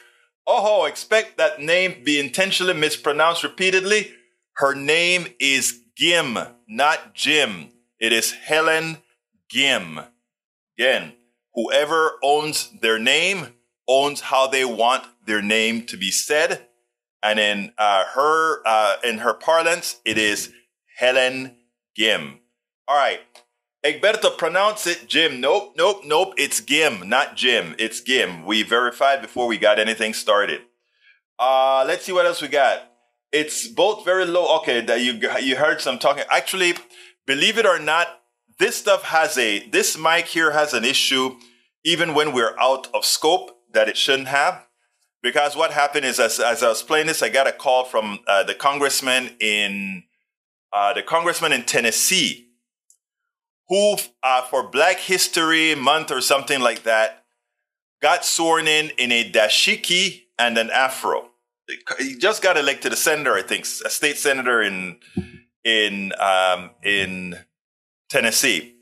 [0.54, 4.12] Oh, ho, expect that name be intentionally mispronounced repeatedly.
[4.56, 6.38] Her name is Gim,
[6.68, 7.70] not Jim.
[8.02, 8.98] It is Helen
[9.50, 10.02] Gim.
[10.78, 11.14] Again,
[11.54, 13.54] whoever owns their name
[13.88, 16.68] owns how they want their name to be said.
[17.24, 20.52] And in uh, her uh, in her parlance, it is
[20.98, 21.56] Helen
[21.96, 22.42] Gim.
[22.90, 23.22] All right.
[23.84, 25.42] Egberto, pronounce it Jim.
[25.42, 26.34] Nope, nope, nope.
[26.38, 27.76] It's Gim, not Jim.
[27.80, 28.46] It's Gim.
[28.46, 30.62] We verified before we got anything started.
[31.40, 32.92] Uh, let's see what else we got.
[33.32, 34.58] It's both very low.
[34.58, 36.24] Okay, that you you heard some talking.
[36.30, 36.76] Actually,
[37.26, 38.22] believe it or not,
[38.60, 41.38] this stuff has a this mic here has an issue
[41.84, 44.68] even when we're out of scope that it shouldn't have.
[45.24, 48.20] Because what happened is, as, as I was playing this, I got a call from
[48.28, 50.04] uh, the congressman in
[50.72, 52.51] uh, the congressman in Tennessee
[53.72, 57.24] who, uh, for Black History Month or something like that,
[58.02, 61.30] got sworn in in a dashiki and an afro.
[61.98, 64.98] He just got elected a senator, I think, a state senator in
[65.64, 67.40] in um, in
[68.10, 68.76] Tennessee.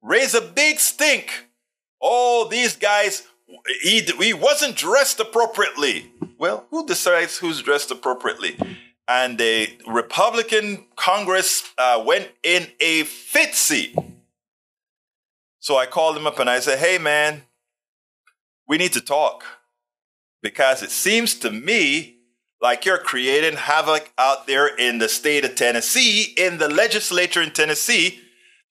[0.00, 1.48] Raise a big stink.
[2.00, 3.28] Oh, these guys,
[3.82, 6.10] he, he wasn't dressed appropriately.
[6.38, 8.56] Well, who decides who's dressed appropriately?
[9.06, 13.94] And the Republican Congress uh, went in a fitsy
[15.62, 17.42] so I called him up and I said, Hey, man,
[18.66, 19.44] we need to talk.
[20.42, 22.16] Because it seems to me
[22.60, 27.52] like you're creating havoc out there in the state of Tennessee, in the legislature in
[27.52, 28.18] Tennessee.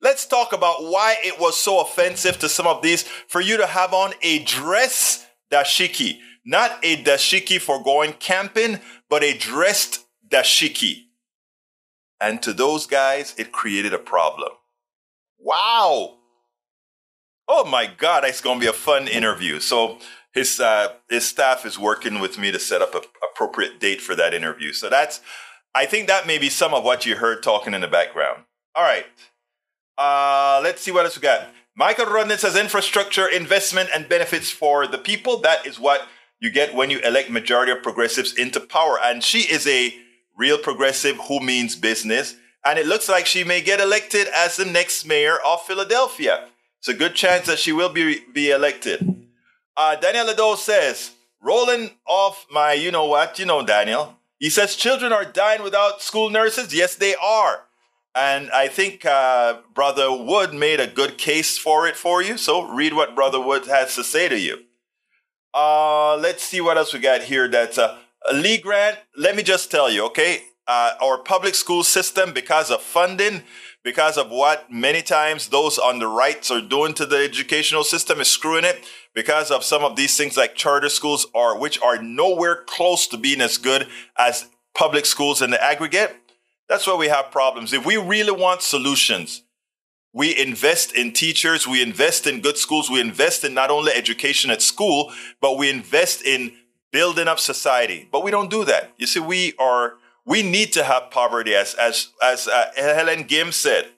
[0.02, 3.68] Let's talk about why it was so offensive to some of these for you to
[3.68, 6.18] have on a dress dashiki.
[6.44, 11.06] Not a dashiki for going camping, but a dressed dashiki.
[12.20, 14.50] And to those guys, it created a problem.
[15.40, 16.18] Wow.
[17.54, 19.60] Oh my God, it's going to be a fun interview.
[19.60, 19.98] So
[20.32, 24.16] his uh, his staff is working with me to set up an appropriate date for
[24.16, 24.72] that interview.
[24.72, 25.20] So that's,
[25.76, 28.44] I think that may be some of what you heard talking in the background.
[28.74, 29.06] All right,
[29.98, 31.50] uh, let's see what else we got.
[31.76, 35.42] Michael Rudnin says infrastructure investment and benefits for the people.
[35.42, 36.08] That is what
[36.40, 39.94] you get when you elect majority of progressives into power, and she is a
[40.38, 42.36] real progressive who means business.
[42.64, 46.48] And it looks like she may get elected as the next mayor of Philadelphia.
[46.82, 49.28] It's a good chance that she will be, be elected.
[49.78, 54.18] Uh, Daniel Lado says, rolling off my, you know what, you know, Daniel.
[54.40, 56.74] He says, children are dying without school nurses.
[56.74, 57.66] Yes, they are.
[58.16, 62.36] And I think uh, Brother Wood made a good case for it for you.
[62.36, 64.64] So read what Brother Wood has to say to you.
[65.54, 67.48] Uh, let's see what else we got here.
[67.48, 68.00] That's uh,
[68.34, 68.98] Lee Grant.
[69.16, 70.46] Let me just tell you, okay?
[70.66, 73.44] Uh, our public school system, because of funding,
[73.84, 78.20] because of what many times those on the rights are doing to the educational system
[78.20, 82.02] is screwing it because of some of these things like charter schools are which are
[82.02, 86.16] nowhere close to being as good as public schools in the aggregate.
[86.70, 87.74] That's why we have problems.
[87.74, 89.44] If we really want solutions
[90.14, 94.52] we invest in teachers we invest in good schools we invest in not only education
[94.52, 96.52] at school but we invest in
[96.92, 98.08] building up society.
[98.12, 98.92] But we don't do that.
[98.98, 103.52] You see we are we need to have poverty, as as as uh, Helen Gim
[103.52, 103.90] said.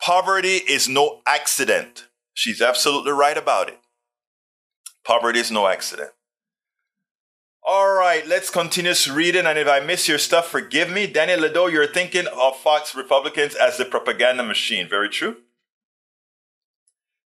[0.00, 2.08] Poverty is no accident.
[2.32, 3.78] She's absolutely right about it.
[5.04, 6.10] Poverty is no accident.
[7.66, 9.44] All right, let's continue reading.
[9.44, 11.06] And if I miss your stuff, forgive me.
[11.06, 14.88] Daniel Lado, you're thinking of Fox Republicans as the propaganda machine.
[14.88, 15.36] Very true.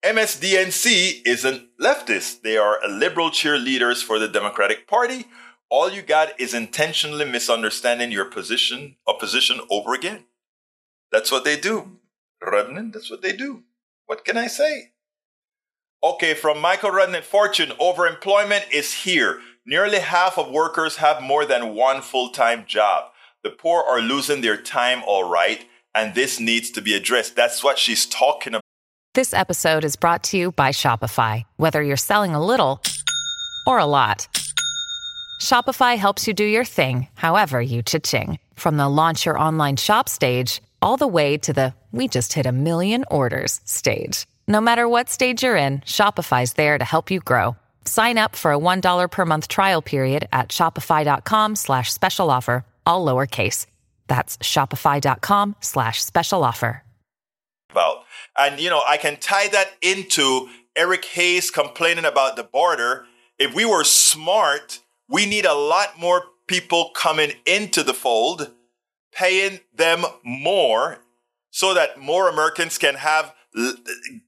[0.04, 2.42] MSDNC isn't leftist.
[2.42, 5.26] They are liberal cheerleaders for the Democratic Party
[5.70, 10.24] all you got is intentionally misunderstanding your position opposition over again.
[11.10, 11.98] That's what they do.
[12.42, 13.64] Rudnin, that's what they do.
[14.06, 14.92] What can I say?
[16.02, 19.40] Okay, from Michael Rudnin, Fortune, overemployment is here.
[19.66, 23.06] Nearly half of workers have more than one full time job.
[23.42, 25.64] The poor are losing their time, all right,
[25.94, 27.34] and this needs to be addressed.
[27.34, 28.62] That's what she's talking about.
[29.14, 31.44] This episode is brought to you by Shopify.
[31.56, 32.82] Whether you're selling a little
[33.66, 34.28] or a lot,
[35.40, 38.38] Shopify helps you do your thing, however you cha-ching.
[38.54, 42.46] From the launch your online shop stage, all the way to the we just hit
[42.46, 44.26] a million orders stage.
[44.48, 47.56] No matter what stage you're in, Shopify's there to help you grow.
[47.84, 53.04] Sign up for a $1 per month trial period at shopify.com slash special offer, all
[53.04, 53.66] lowercase.
[54.08, 56.82] That's shopify.com slash special offer.
[57.70, 58.04] About.
[58.38, 63.06] And, you know, I can tie that into Eric Hayes complaining about the border.
[63.38, 68.52] If we were smart we need a lot more people coming into the fold,
[69.12, 70.98] paying them more
[71.50, 73.32] so that more Americans can have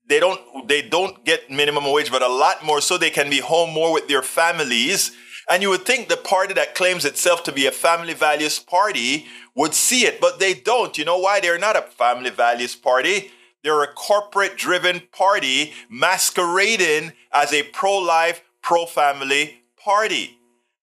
[0.09, 3.41] they don't they don't get minimum wage but a lot more so they can be
[3.41, 5.13] home more with their families.
[5.51, 9.27] And you would think the party that claims itself to be a family values party
[9.55, 10.97] would see it but they don't.
[10.97, 11.41] You know why?
[11.41, 13.31] They're not a family values party.
[13.63, 20.38] They're a corporate driven party masquerading as a pro-life pro-family party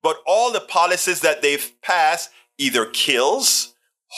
[0.06, 2.30] but all the policies that they've passed
[2.60, 3.74] either kills,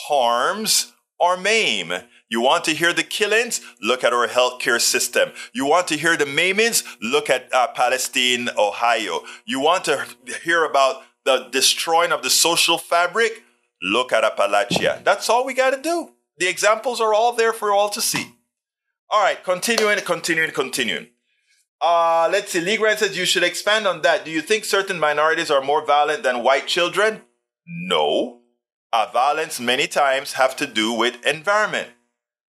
[0.10, 1.94] harms, or maim.
[2.30, 3.62] You want to hear the killings?
[3.82, 5.30] Look at our healthcare system.
[5.54, 6.84] You want to hear the maimings?
[7.02, 9.22] Look at uh, Palestine, Ohio.
[9.46, 10.06] You want to
[10.44, 13.44] hear about the destroying of the social fabric?
[13.82, 15.02] Look at Appalachia.
[15.06, 16.12] That's all we got to do.
[16.38, 18.36] The examples are all there for all to see.
[19.10, 21.08] All right, continuing, continuing, continuing.
[21.80, 22.60] Uh, let's see.
[22.60, 24.26] Lee Grant says you should expand on that.
[24.26, 27.22] Do you think certain minorities are more violent than white children?
[27.68, 28.42] No.
[28.92, 31.90] Uh, violence many times have to do with environment.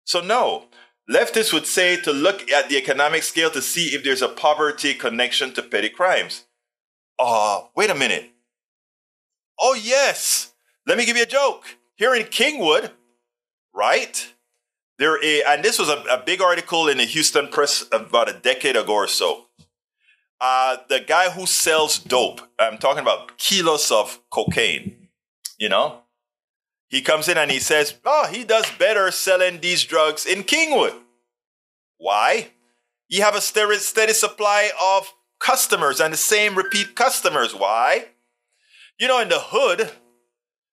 [0.04, 0.66] So no.
[1.10, 4.94] Leftists would say to look at the economic scale to see if there's a poverty
[4.94, 6.46] connection to petty crimes.
[7.18, 8.32] Uh, wait a minute.
[9.60, 10.52] Oh, yes.
[10.86, 11.78] Let me give you a joke.
[11.96, 12.92] Here in Kingwood,
[13.74, 14.34] right?
[14.98, 18.34] There is, and this was a, a, big article in the Houston Press about a
[18.34, 19.48] decade ago or so.
[20.40, 25.10] Uh, the guy who sells dope, I'm talking about kilos of cocaine,
[25.58, 26.02] you know,
[26.88, 30.98] he comes in and he says, Oh, he does better selling these drugs in Kingwood.
[31.98, 32.52] Why?
[33.08, 37.54] You have a steady supply of customers and the same repeat customers.
[37.54, 38.06] Why?
[39.00, 39.92] You know, in the hood,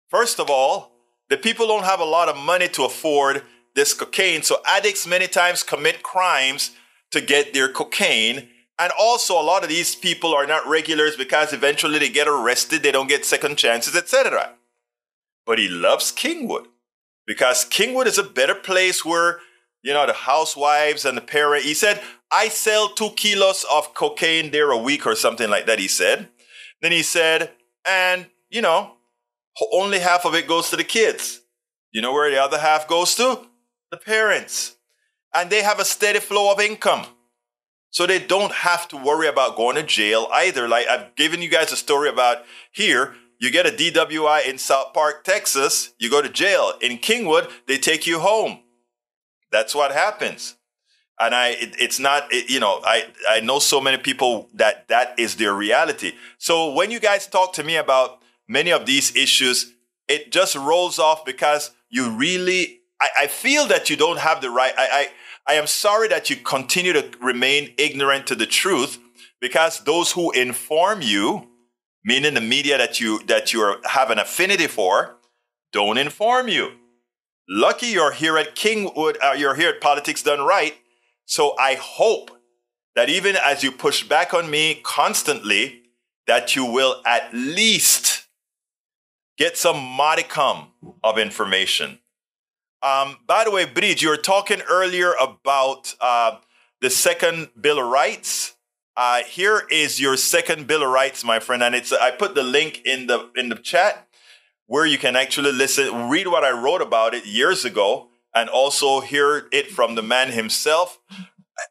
[0.09, 0.93] first of all,
[1.29, 3.43] the people don't have a lot of money to afford
[3.75, 4.43] this cocaine.
[4.43, 6.73] So addicts many times commit crimes
[7.11, 8.49] to get their cocaine.
[8.79, 12.83] And also, a lot of these people are not regulars because eventually they get arrested,
[12.83, 14.55] they don't get second chances, etc.
[15.47, 16.67] But he loves Kingwood
[17.27, 19.39] because Kingwood is a better place where,
[19.83, 21.65] you know, the housewives and the parent.
[21.65, 25.79] He said, I sell two kilos of cocaine there a week or something like that,
[25.79, 26.29] he said.
[26.81, 27.53] Then he said,
[27.87, 28.95] and, you know,
[29.73, 31.41] only half of it goes to the kids.
[31.93, 33.47] You know where the other half goes to?
[33.93, 34.77] The parents.
[35.35, 37.07] And they have a steady flow of income.
[37.91, 40.67] So they don't have to worry about going to jail either.
[40.67, 42.39] Like I've given you guys a story about
[42.73, 43.15] here.
[43.39, 46.73] You get a DWI in South Park, Texas, you go to jail.
[46.81, 48.61] In Kingwood, they take you home.
[49.51, 50.57] That's what happens.
[51.21, 54.89] And I, it, it's not, it, you know, I, I know so many people that
[54.89, 56.13] that is their reality.
[56.39, 59.75] So when you guys talk to me about many of these issues,
[60.09, 64.51] it just rolls off because you really, I, I feel that you don't have the
[64.51, 64.73] right.
[64.79, 65.09] I,
[65.47, 68.99] I, I am sorry that you continue to remain ignorant to the truth
[69.41, 71.49] because those who inform you,
[72.05, 75.17] meaning the media that you that you have an affinity for,
[75.73, 76.73] don't inform you.
[77.49, 80.77] Lucky you're here at Kingwood, uh, you're here at Politics Done Right.
[81.25, 82.31] So I hope
[82.95, 85.83] that even as you push back on me constantly,
[86.29, 88.29] that you will at least
[89.39, 90.69] get some modicum
[91.03, 91.99] of information.
[92.83, 96.39] Um, by the way, Bridge, you were talking earlier about uh,
[96.81, 98.57] the second Bill of Rights.
[98.97, 102.43] Uh, here is your second Bill of Rights, my friend, and it's I put the
[102.43, 104.09] link in the in the chat
[104.67, 109.01] where you can actually listen, read what I wrote about it years ago, and also
[109.01, 110.99] hear it from the man himself,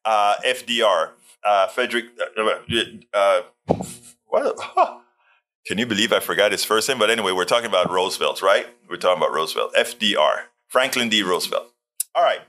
[0.05, 1.11] uh, FDR,
[1.43, 2.05] uh, Frederick.
[2.37, 3.41] Uh, uh
[4.27, 4.55] what?
[4.59, 4.99] Huh.
[5.67, 6.99] Can you believe I forgot his first name?
[6.99, 8.65] But anyway, we're talking about Roosevelt, right?
[8.89, 11.21] We're talking about Roosevelt, FDR, Franklin D.
[11.21, 11.67] Roosevelt.
[12.15, 12.39] All right.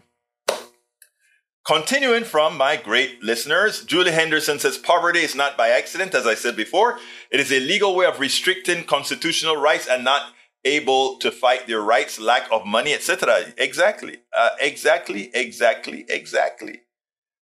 [1.66, 6.35] Continuing from my great listeners, Julie Henderson says poverty is not by accident, as I
[6.35, 6.99] said before.
[7.31, 11.81] It is a legal way of restricting constitutional rights and not able to fight their
[11.81, 13.53] rights, lack of money, etc.
[13.59, 14.18] Exactly.
[14.37, 16.83] Uh, exactly, exactly, exactly.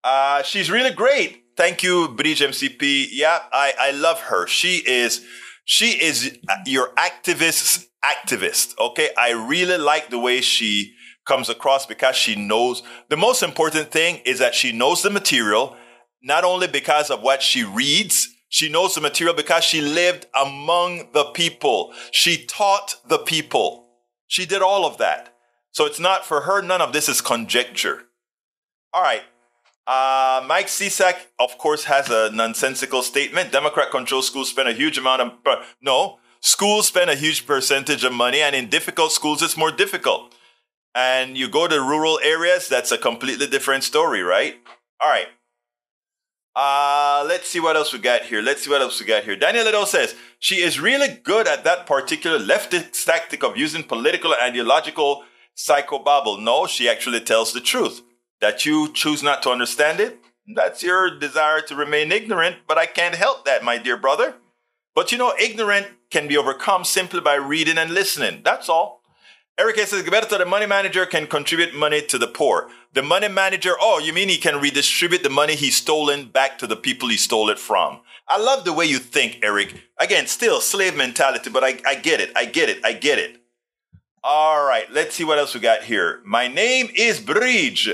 [0.03, 1.45] Uh, she's really great.
[1.57, 3.09] Thank you, Bridge MCP.
[3.13, 4.47] Yeah, I, I love her.
[4.47, 5.25] She is
[5.65, 8.79] she is your activist activist.
[8.79, 9.11] Okay.
[9.17, 10.95] I really like the way she
[11.27, 15.77] comes across because she knows the most important thing is that she knows the material,
[16.23, 21.11] not only because of what she reads, she knows the material because she lived among
[21.13, 21.93] the people.
[22.13, 23.89] She taught the people.
[24.27, 25.35] She did all of that.
[25.73, 28.03] So it's not for her, none of this is conjecture.
[28.93, 29.23] All right.
[29.87, 33.51] Uh, Mike Cisak, of course, has a nonsensical statement.
[33.51, 35.33] Democrat controlled schools spend a huge amount of,
[35.83, 40.35] no, schools spend a huge percentage of money, and in difficult schools, it's more difficult.
[40.95, 44.57] And you go to rural areas, that's a completely different story, right?
[45.01, 45.27] All right.
[46.55, 48.41] Uh, let's see what else we got here.
[48.41, 49.35] Let's see what else we got here.
[49.35, 54.33] Daniel Lido says she is really good at that particular leftist tactic of using political
[54.33, 55.25] and ideological
[55.57, 56.41] psychobabble.
[56.41, 58.03] No, she actually tells the truth.
[58.41, 60.19] That you choose not to understand it,
[60.55, 64.35] that's your desire to remain ignorant, but I can't help that, my dear brother.
[64.95, 68.41] But you know, ignorant can be overcome simply by reading and listening.
[68.45, 69.03] That's all.
[69.59, 72.71] Eric says, Gilberto, the money manager can contribute money to the poor.
[72.93, 76.69] The money manager, oh, you mean he can redistribute the money he's stolen back to
[76.69, 78.01] the people he stole it from?
[78.29, 79.75] I love the way you think, Eric.
[79.99, 82.31] Again, still slave mentality, but I, I get it.
[82.37, 82.85] I get it.
[82.85, 83.41] I get it.
[84.23, 86.23] All right, let's see what else we got here.
[86.25, 87.91] My name is Bridge,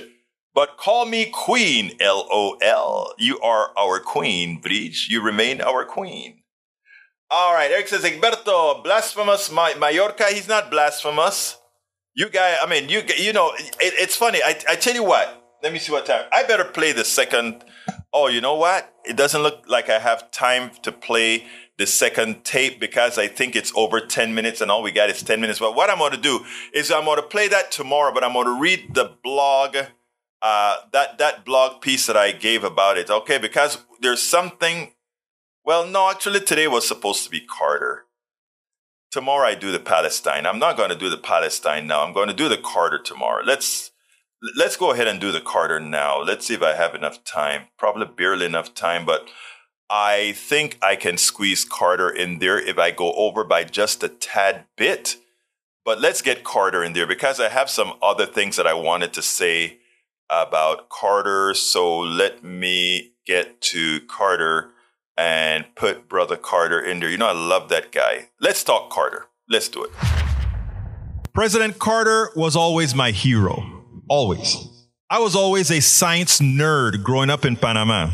[0.54, 3.14] but call me Queen, LOL.
[3.18, 5.08] You are our queen, Bridge.
[5.10, 6.39] You remain our queen.
[7.32, 10.32] All right, Eric says, Egberto, blasphemous Mayorkas.
[10.32, 11.58] He's not blasphemous.
[12.12, 14.40] You guy, I mean, you you know, it, it's funny.
[14.44, 15.36] I, I tell you what.
[15.62, 16.24] Let me see what time.
[16.32, 17.64] I better play the second.
[18.12, 18.92] Oh, you know what?
[19.04, 21.46] It doesn't look like I have time to play
[21.78, 25.22] the second tape because I think it's over 10 minutes and all we got is
[25.22, 25.60] 10 minutes.
[25.60, 28.32] But what I'm going to do is I'm going to play that tomorrow, but I'm
[28.32, 29.76] going to read the blog,
[30.42, 33.08] uh, that, that blog piece that I gave about it.
[33.08, 33.38] Okay.
[33.38, 34.92] Because there's something
[35.64, 38.06] well, no, actually, today was supposed to be Carter.
[39.10, 40.46] Tomorrow I do the Palestine.
[40.46, 42.04] I'm not going to do the Palestine now.
[42.04, 43.42] I'm going to do the Carter tomorrow.
[43.44, 43.90] Let's
[44.56, 46.20] let's go ahead and do the Carter now.
[46.22, 47.64] Let's see if I have enough time.
[47.76, 49.28] Probably barely enough time, but
[49.90, 54.08] I think I can squeeze Carter in there if I go over by just a
[54.08, 55.16] tad bit.
[55.84, 59.12] But let's get Carter in there because I have some other things that I wanted
[59.14, 59.78] to say
[60.30, 61.54] about Carter.
[61.54, 64.70] So let me get to Carter
[65.20, 67.10] and put Brother Carter in there.
[67.10, 68.30] You know, I love that guy.
[68.40, 69.26] Let's talk Carter.
[69.50, 69.90] Let's do it.
[71.34, 73.62] President Carter was always my hero.
[74.08, 74.56] Always.
[75.10, 78.10] I was always a science nerd growing up in Panama.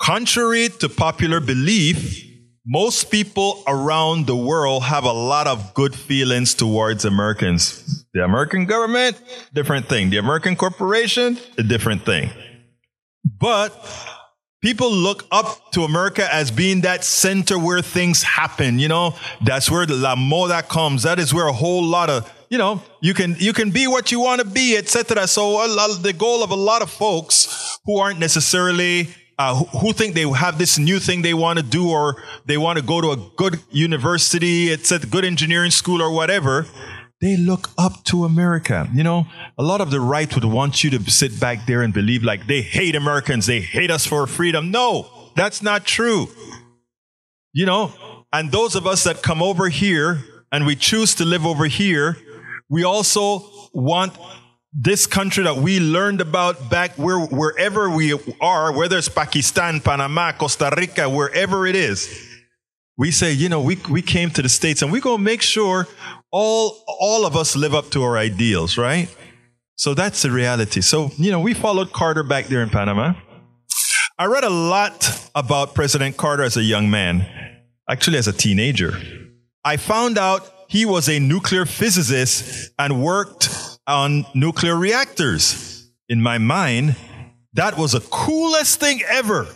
[0.00, 2.24] Contrary to popular belief,
[2.64, 8.06] most people around the world have a lot of good feelings towards Americans.
[8.14, 9.20] The American government,
[9.52, 10.10] different thing.
[10.10, 12.30] The American corporation, a different thing.
[13.24, 13.72] But
[14.62, 18.78] people look up to America as being that center where things happen.
[18.78, 21.02] You know, that's where the la moda comes.
[21.02, 24.10] That is where a whole lot of, you know, you can, you can be what
[24.10, 25.26] you want to be, etc.
[25.26, 29.08] So lot, the goal of a lot of folks who aren't necessarily
[29.38, 32.58] uh, who, who, think they have this new thing they want to do or they
[32.58, 36.66] want to go to a good university, it's a good engineering school or whatever,
[37.22, 38.88] they look up to America.
[38.92, 41.94] You know, a lot of the right would want you to sit back there and
[41.94, 44.72] believe like they hate Americans, they hate us for freedom.
[44.72, 46.28] No, that's not true.
[47.54, 47.92] You know,
[48.32, 50.18] and those of us that come over here
[50.50, 52.18] and we choose to live over here,
[52.68, 54.14] we also want
[54.72, 60.32] this country that we learned about back where, wherever we are, whether it's Pakistan, Panama,
[60.32, 62.30] Costa Rica, wherever it is,
[62.96, 65.42] we say, you know, we, we came to the States and we're going to make
[65.42, 65.86] sure
[66.32, 69.14] all, all of us live up to our ideals, right?
[69.76, 70.80] So that's the reality.
[70.80, 73.14] So, you know, we followed Carter back there in Panama.
[74.18, 77.26] I read a lot about President Carter as a young man,
[77.88, 79.00] actually as a teenager.
[79.64, 83.50] I found out he was a nuclear physicist and worked
[83.86, 85.90] on nuclear reactors.
[86.08, 86.96] In my mind,
[87.54, 89.46] that was the coolest thing ever.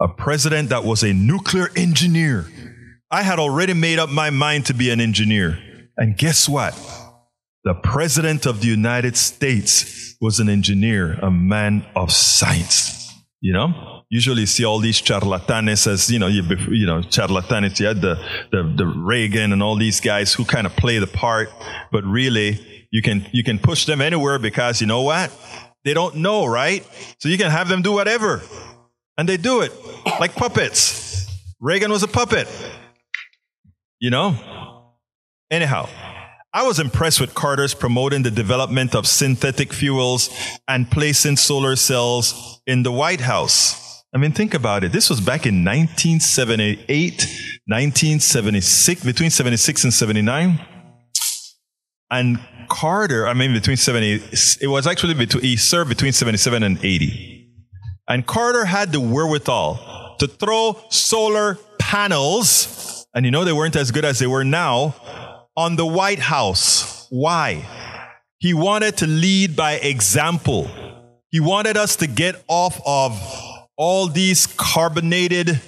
[0.00, 2.46] A president that was a nuclear engineer.
[3.10, 5.58] I had already made up my mind to be an engineer.
[5.96, 6.74] And guess what?
[7.64, 13.12] The president of the United States was an engineer, a man of science.
[13.40, 14.02] You know?
[14.08, 17.80] Usually see all these charlatanes as, you know, you, you know, charlatanes.
[17.80, 18.14] You had the,
[18.52, 21.50] the, the Reagan and all these guys who kind of play the part,
[21.90, 25.32] but really you can, you can push them anywhere because you know what?
[25.84, 26.86] They don't know, right?
[27.18, 28.42] So you can have them do whatever.
[29.18, 29.72] And they do it
[30.20, 31.26] like puppets.
[31.60, 32.48] Reagan was a puppet.
[33.98, 34.36] You know?
[35.52, 35.86] Anyhow,
[36.54, 40.30] I was impressed with Carter's promoting the development of synthetic fuels
[40.66, 44.02] and placing solar cells in the White House.
[44.14, 44.92] I mean, think about it.
[44.92, 46.88] This was back in 1978,
[47.66, 50.58] 1976, between 76 and 79.
[52.10, 52.40] And
[52.70, 54.22] Carter, I mean, between 70,
[54.62, 57.50] it was actually between, he served between 77 and 80.
[58.08, 63.90] And Carter had the wherewithal to throw solar panels, and you know they weren't as
[63.90, 64.94] good as they were now,
[65.56, 67.06] on the White House.
[67.10, 67.66] Why?
[68.38, 70.70] He wanted to lead by example.
[71.30, 73.20] He wanted us to get off of
[73.76, 75.60] all these carbonated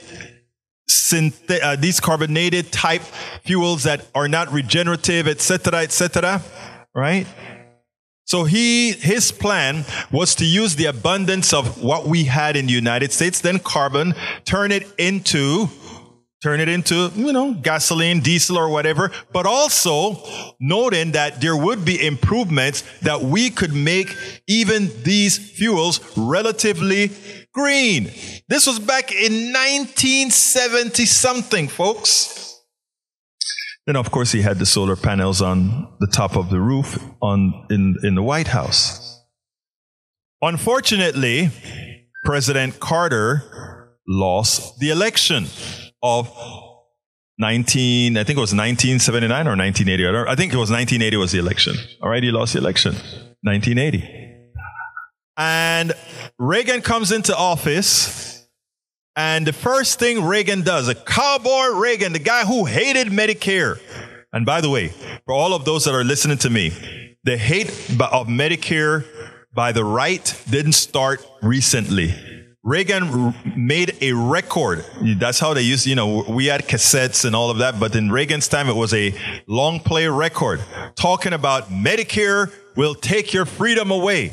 [0.91, 3.03] synthet- uh, these carbonated type
[3.45, 6.43] fuels that are not regenerative, etc., etc
[6.95, 7.27] right?
[8.27, 12.73] So he, his plan was to use the abundance of what we had in the
[12.73, 14.15] United States, then carbon,
[14.45, 15.69] turn it into,
[16.45, 20.23] turn it into, you know, gasoline, diesel or whatever, but also
[20.61, 24.15] noting that there would be improvements that we could make
[24.47, 27.11] even these fuels relatively
[27.55, 28.11] green.
[28.47, 32.61] This was back in 1970 something, folks.
[33.87, 37.67] Then, of course, he had the solar panels on the top of the roof on,
[37.71, 39.19] in, in the White House.
[40.43, 41.49] Unfortunately,
[42.23, 45.47] President Carter lost the election
[46.05, 46.31] of
[47.39, 50.31] 19, I think it was 1979 or 1980.
[50.31, 51.75] I, think it was 1980 was the election.
[52.01, 52.93] All right, he lost the election.
[53.43, 54.09] 1980.
[55.37, 55.93] And
[56.39, 58.47] Reagan comes into office
[59.17, 63.79] and the first thing Reagan does, a cowboy Reagan, the guy who hated Medicare.
[64.33, 64.89] And by the way,
[65.25, 69.05] for all of those that are listening to me, the hate of Medicare
[69.55, 72.13] by the right didn't start recently.
[72.65, 74.87] Reagan made a record.
[75.19, 78.11] That's how they used, you know, we had cassettes and all of that, but in
[78.11, 79.15] Reagan's time, it was a
[79.47, 80.63] long play record
[80.97, 84.33] talking about Medicare will take your freedom away.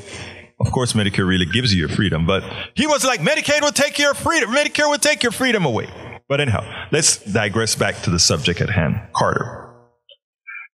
[0.62, 2.42] Of course, Medicare really gives you your freedom, but
[2.74, 4.52] he was like, Medicaid will take your freedom.
[4.52, 5.90] Medicare will take your freedom away.
[6.30, 6.64] But anyhow,
[6.94, 9.76] let's digress back to the subject at hand Carter.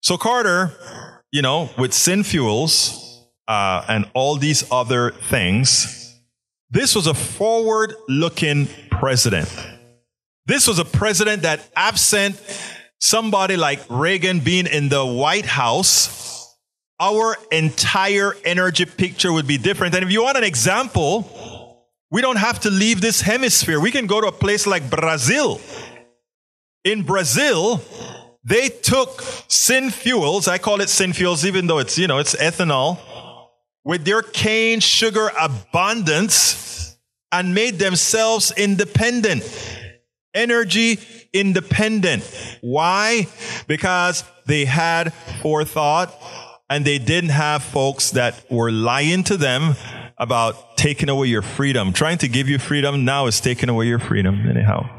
[0.02, 0.74] So, Carter,
[1.32, 6.07] you know, with SynFuels uh, and all these other things,
[6.70, 9.50] this was a forward looking president.
[10.46, 12.42] This was a president that absent
[13.00, 16.56] somebody like Reagan being in the White House
[17.00, 19.94] our entire energy picture would be different.
[19.94, 21.76] And if you want an example
[22.10, 23.80] We don't have to leave this hemisphere.
[23.82, 25.60] We can go to a place like Brazil.
[26.86, 27.82] In Brazil,
[28.46, 32.98] they took synfuels, I call it synfuels even though it's, you know, it's ethanol,
[33.88, 36.98] with their cane sugar abundance
[37.32, 39.42] and made themselves independent.
[40.34, 41.00] Energy
[41.32, 42.22] independent.
[42.60, 43.28] Why?
[43.66, 46.14] Because they had forethought
[46.70, 49.76] and they didn't have folks that were lying to them
[50.18, 51.94] about taking away your freedom.
[51.94, 54.97] Trying to give you freedom now is taking away your freedom, anyhow.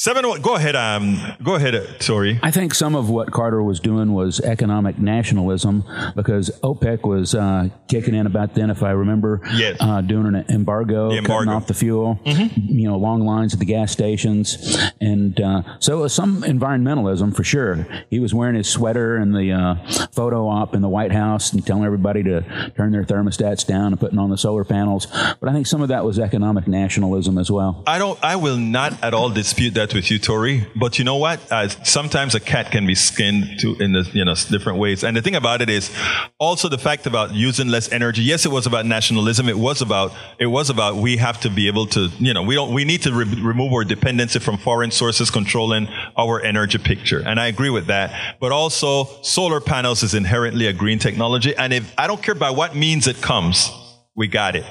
[0.00, 0.40] Seven.
[0.40, 0.76] Go ahead.
[0.76, 1.20] Um.
[1.42, 2.02] Go ahead.
[2.02, 2.40] Sorry.
[2.42, 5.84] I think some of what Carter was doing was economic nationalism
[6.16, 9.42] because OPEC was uh, kicking in about then, if I remember.
[9.52, 9.76] Yes.
[9.78, 11.22] Uh, doing an embargo, embargo.
[11.26, 12.18] cutting off the fuel.
[12.24, 17.36] You know, long lines at the gas stations, and uh, so it was some environmentalism
[17.36, 17.86] for sure.
[18.08, 21.66] He was wearing his sweater in the uh, photo op in the White House and
[21.66, 25.08] telling everybody to turn their thermostats down and putting on the solar panels.
[25.40, 27.82] But I think some of that was economic nationalism as well.
[27.86, 28.18] I don't.
[28.24, 30.66] I will not at all dispute that with you, Tori.
[30.76, 31.40] But you know what?
[31.50, 35.04] Uh, sometimes a cat can be skinned to in the you know different ways.
[35.04, 35.90] And the thing about it is
[36.38, 38.22] also the fact about using less energy.
[38.22, 39.48] Yes, it was about nationalism.
[39.48, 42.54] It was about it was about we have to be able to you know we
[42.54, 47.22] don't we need to re- remove our dependency from foreign sources controlling our energy picture.
[47.26, 48.38] And I agree with that.
[48.40, 51.54] But also solar panels is inherently a green technology.
[51.56, 53.70] And if I don't care by what means it comes,
[54.16, 54.64] we got it.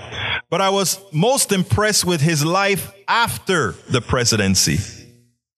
[0.49, 4.98] But I was most impressed with his life after the presidency.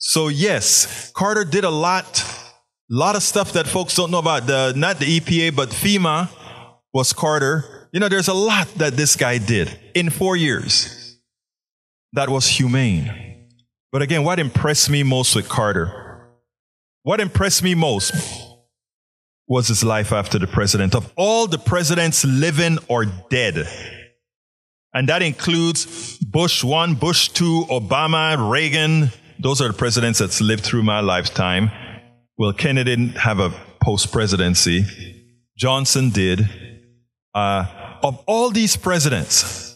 [0.02, 2.24] So yes, Carter did a lot,
[2.92, 4.48] a lot of stuff that folks don't know about.
[4.48, 6.28] The not the EPA, but FEMA
[6.92, 7.88] was Carter.
[7.94, 11.20] You know, there's a lot that this guy did in four years.
[12.14, 13.48] That was humane.
[13.92, 16.30] But again, what impressed me most with Carter?
[17.04, 18.14] What impressed me most
[19.48, 20.96] was his life after the president.
[20.96, 23.68] Of all the presidents living or dead,
[24.96, 29.12] and that includes Bush 1, Bush 2, Obama, Reagan.
[29.42, 31.72] Those are the presidents that's lived through my lifetime.
[32.38, 34.86] Well, Kennedy didn't have a post presidency.
[35.58, 36.48] Johnson did.
[37.34, 37.66] Uh,
[38.04, 39.76] of all these presidents,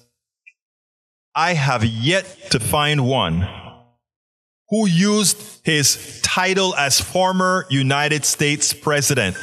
[1.33, 3.47] I have yet to find one
[4.69, 9.35] who used his title as former United States president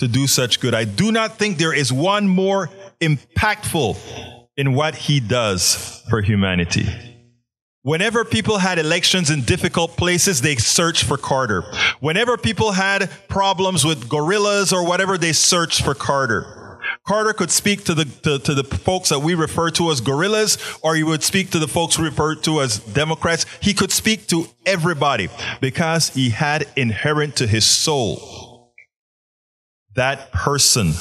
[0.00, 0.74] to do such good.
[0.74, 2.68] I do not think there is one more
[3.00, 3.96] impactful
[4.56, 7.13] in what he does for humanity.
[7.84, 11.60] Whenever people had elections in difficult places, they searched for Carter.
[12.00, 16.80] Whenever people had problems with guerrillas or whatever, they searched for Carter.
[17.06, 20.56] Carter could speak to the to, to the folks that we refer to as guerrillas,
[20.80, 23.44] or he would speak to the folks we refer to as Democrats.
[23.60, 25.28] He could speak to everybody
[25.60, 28.72] because he had inherent to his soul
[29.94, 30.94] that person,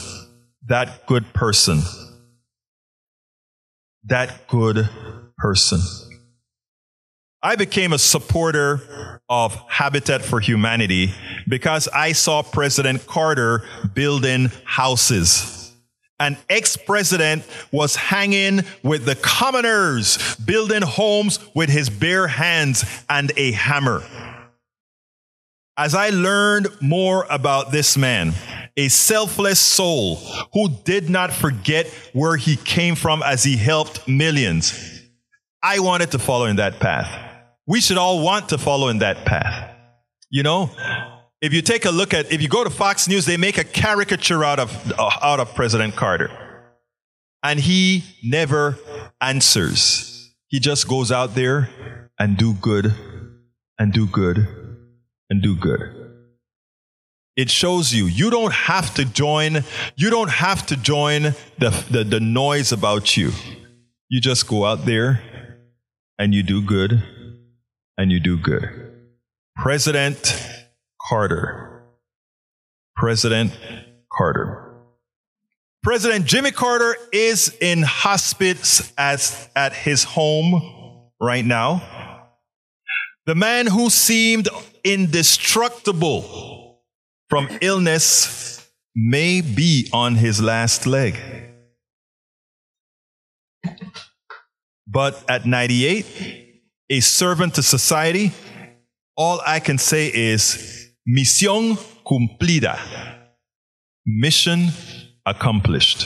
[0.68, 1.80] that good person,
[4.04, 4.90] that good
[5.38, 5.80] person.
[7.46, 11.14] I became a supporter of Habitat for Humanity
[11.46, 15.74] because I saw President Carter building houses.
[16.22, 23.34] An ex president was hanging with the commoners, building homes with his bare hands and
[23.36, 24.04] a hammer.
[25.76, 28.32] As I learned more about this man,
[28.78, 30.16] a selfless soul
[30.54, 35.02] who did not forget where he came from as he helped millions,
[35.62, 37.23] I wanted to follow in that path.
[37.66, 39.76] We should all want to follow in that path.
[40.30, 40.70] You know,
[41.42, 43.64] if you take a look at, if you go to Fox News, they make a
[43.64, 46.32] caricature out of, uh, out of President Carter.
[47.44, 48.78] And he never
[49.22, 50.34] answers.
[50.48, 51.70] He just goes out there
[52.18, 52.94] and do good
[53.78, 54.48] and do good
[55.30, 55.82] and do good.
[57.36, 59.64] It shows you, you don't have to join,
[59.96, 61.24] you don't have to join
[61.58, 63.32] the, the, the noise about you.
[64.08, 65.22] You just go out there
[66.20, 67.04] and you do good
[67.98, 68.92] and you do good.
[69.56, 70.36] President
[71.02, 71.84] Carter.
[72.96, 73.52] President
[74.12, 74.74] Carter.
[75.84, 82.30] President Jimmy Carter is in hospice at, at his home right now.
[83.26, 84.48] The man who seemed
[84.84, 86.80] indestructible
[87.30, 91.16] from illness may be on his last leg.
[94.88, 96.43] But at 98,
[96.94, 98.32] a servant to society,
[99.18, 101.76] all I can say is misión
[102.06, 102.78] cumplida.
[104.06, 104.68] Mission
[105.26, 106.00] accomplished.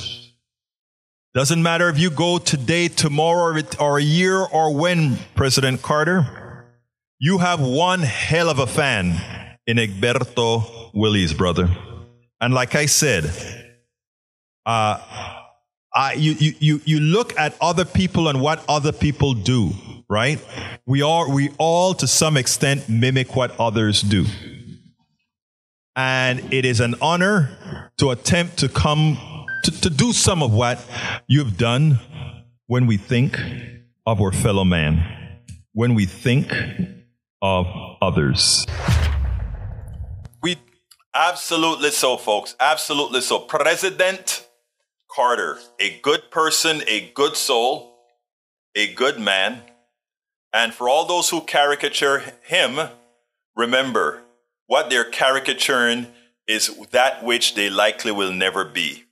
[1.34, 6.26] Doesn't matter if you go today, tomorrow, or a year, or when, President Carter,
[7.20, 9.06] you have one hell of a fan
[9.68, 11.70] in Egberto Willis, brother.
[12.40, 13.26] And like I said,
[14.66, 15.02] uh,
[15.94, 19.74] I, you, you, you, you look at other people and what other people do,
[20.10, 20.44] right?
[20.86, 24.26] We are, we all to some extent mimic what others do.
[25.96, 29.18] And it is an honor to attempt to come,
[29.64, 30.80] to, to do some of what
[31.28, 32.00] you've done
[32.68, 33.40] when we think
[34.06, 35.04] of our fellow man,
[35.74, 36.54] when we think
[37.42, 37.68] of
[38.02, 38.66] others.
[40.42, 40.58] We
[41.14, 42.56] absolutely so, folks.
[42.60, 43.40] Absolutely so.
[43.40, 44.48] President
[45.10, 47.98] Carter, a good person, a good soul,
[48.76, 49.62] a good man.
[50.54, 52.90] And for all those who caricature him,
[53.56, 54.24] remember
[54.68, 56.08] what they're caricaturing
[56.48, 59.04] is that which they likely will never be.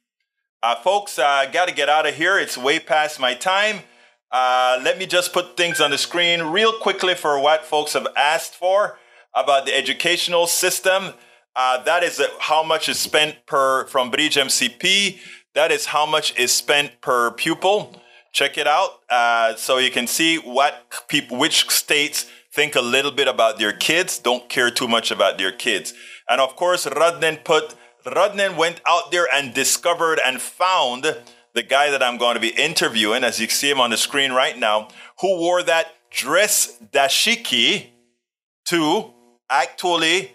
[0.64, 2.40] Uh, folks, I uh, got to get out of here.
[2.40, 3.82] It's way past my time.
[4.32, 8.08] Uh, let me just put things on the screen real quickly for what folks have
[8.18, 8.98] asked for
[9.36, 11.14] about the educational system.
[11.56, 15.20] Uh, that is how much is spent per from Bridge MCP.
[15.54, 18.02] That is how much is spent per pupil.
[18.36, 23.12] Check it out uh, so you can see what people, which states think a little
[23.12, 25.94] bit about their kids, don't care too much about their kids.
[26.30, 27.76] And of course, Rudnin put,
[28.06, 31.16] Rudnin went out there and discovered and found
[31.54, 34.34] the guy that I'm going to be interviewing, as you see him on the screen
[34.34, 34.90] right now,
[35.22, 37.86] who wore that dress dashiki
[38.68, 39.14] to
[39.50, 40.34] actually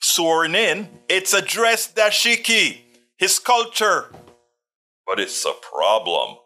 [0.00, 0.88] sworn in.
[1.08, 2.82] It's a dress dashiki,
[3.16, 4.12] his culture.
[5.04, 6.36] But it's a problem.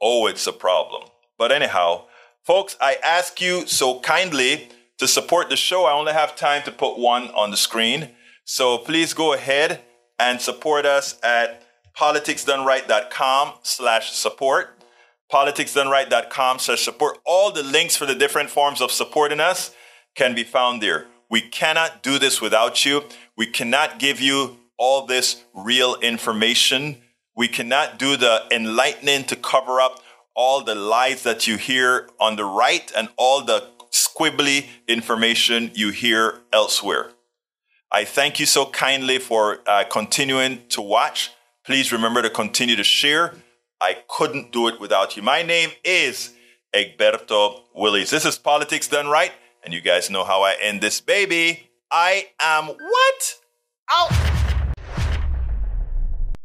[0.00, 1.02] Oh, it's a problem.
[1.38, 2.06] But anyhow,
[2.44, 5.84] folks, I ask you so kindly to support the show.
[5.84, 8.10] I only have time to put one on the screen.
[8.44, 9.80] So please go ahead
[10.18, 11.62] and support us at
[11.96, 14.76] politicsdoneright.com slash support.
[15.32, 17.18] Politicsdoneright.com slash support.
[17.24, 19.74] All the links for the different forms of supporting us
[20.14, 21.06] can be found there.
[21.30, 23.04] We cannot do this without you.
[23.36, 26.96] We cannot give you all this real information.
[27.40, 30.02] We cannot do the enlightening to cover up
[30.36, 35.88] all the lies that you hear on the right and all the squibbly information you
[35.88, 37.12] hear elsewhere.
[37.90, 41.30] I thank you so kindly for uh, continuing to watch.
[41.64, 43.32] Please remember to continue to share.
[43.80, 45.22] I couldn't do it without you.
[45.22, 46.34] My name is
[46.76, 48.10] Egberto Willies.
[48.10, 49.32] This is Politics Done Right,
[49.64, 51.70] and you guys know how I end this baby.
[51.90, 53.36] I am what?
[53.90, 54.39] Out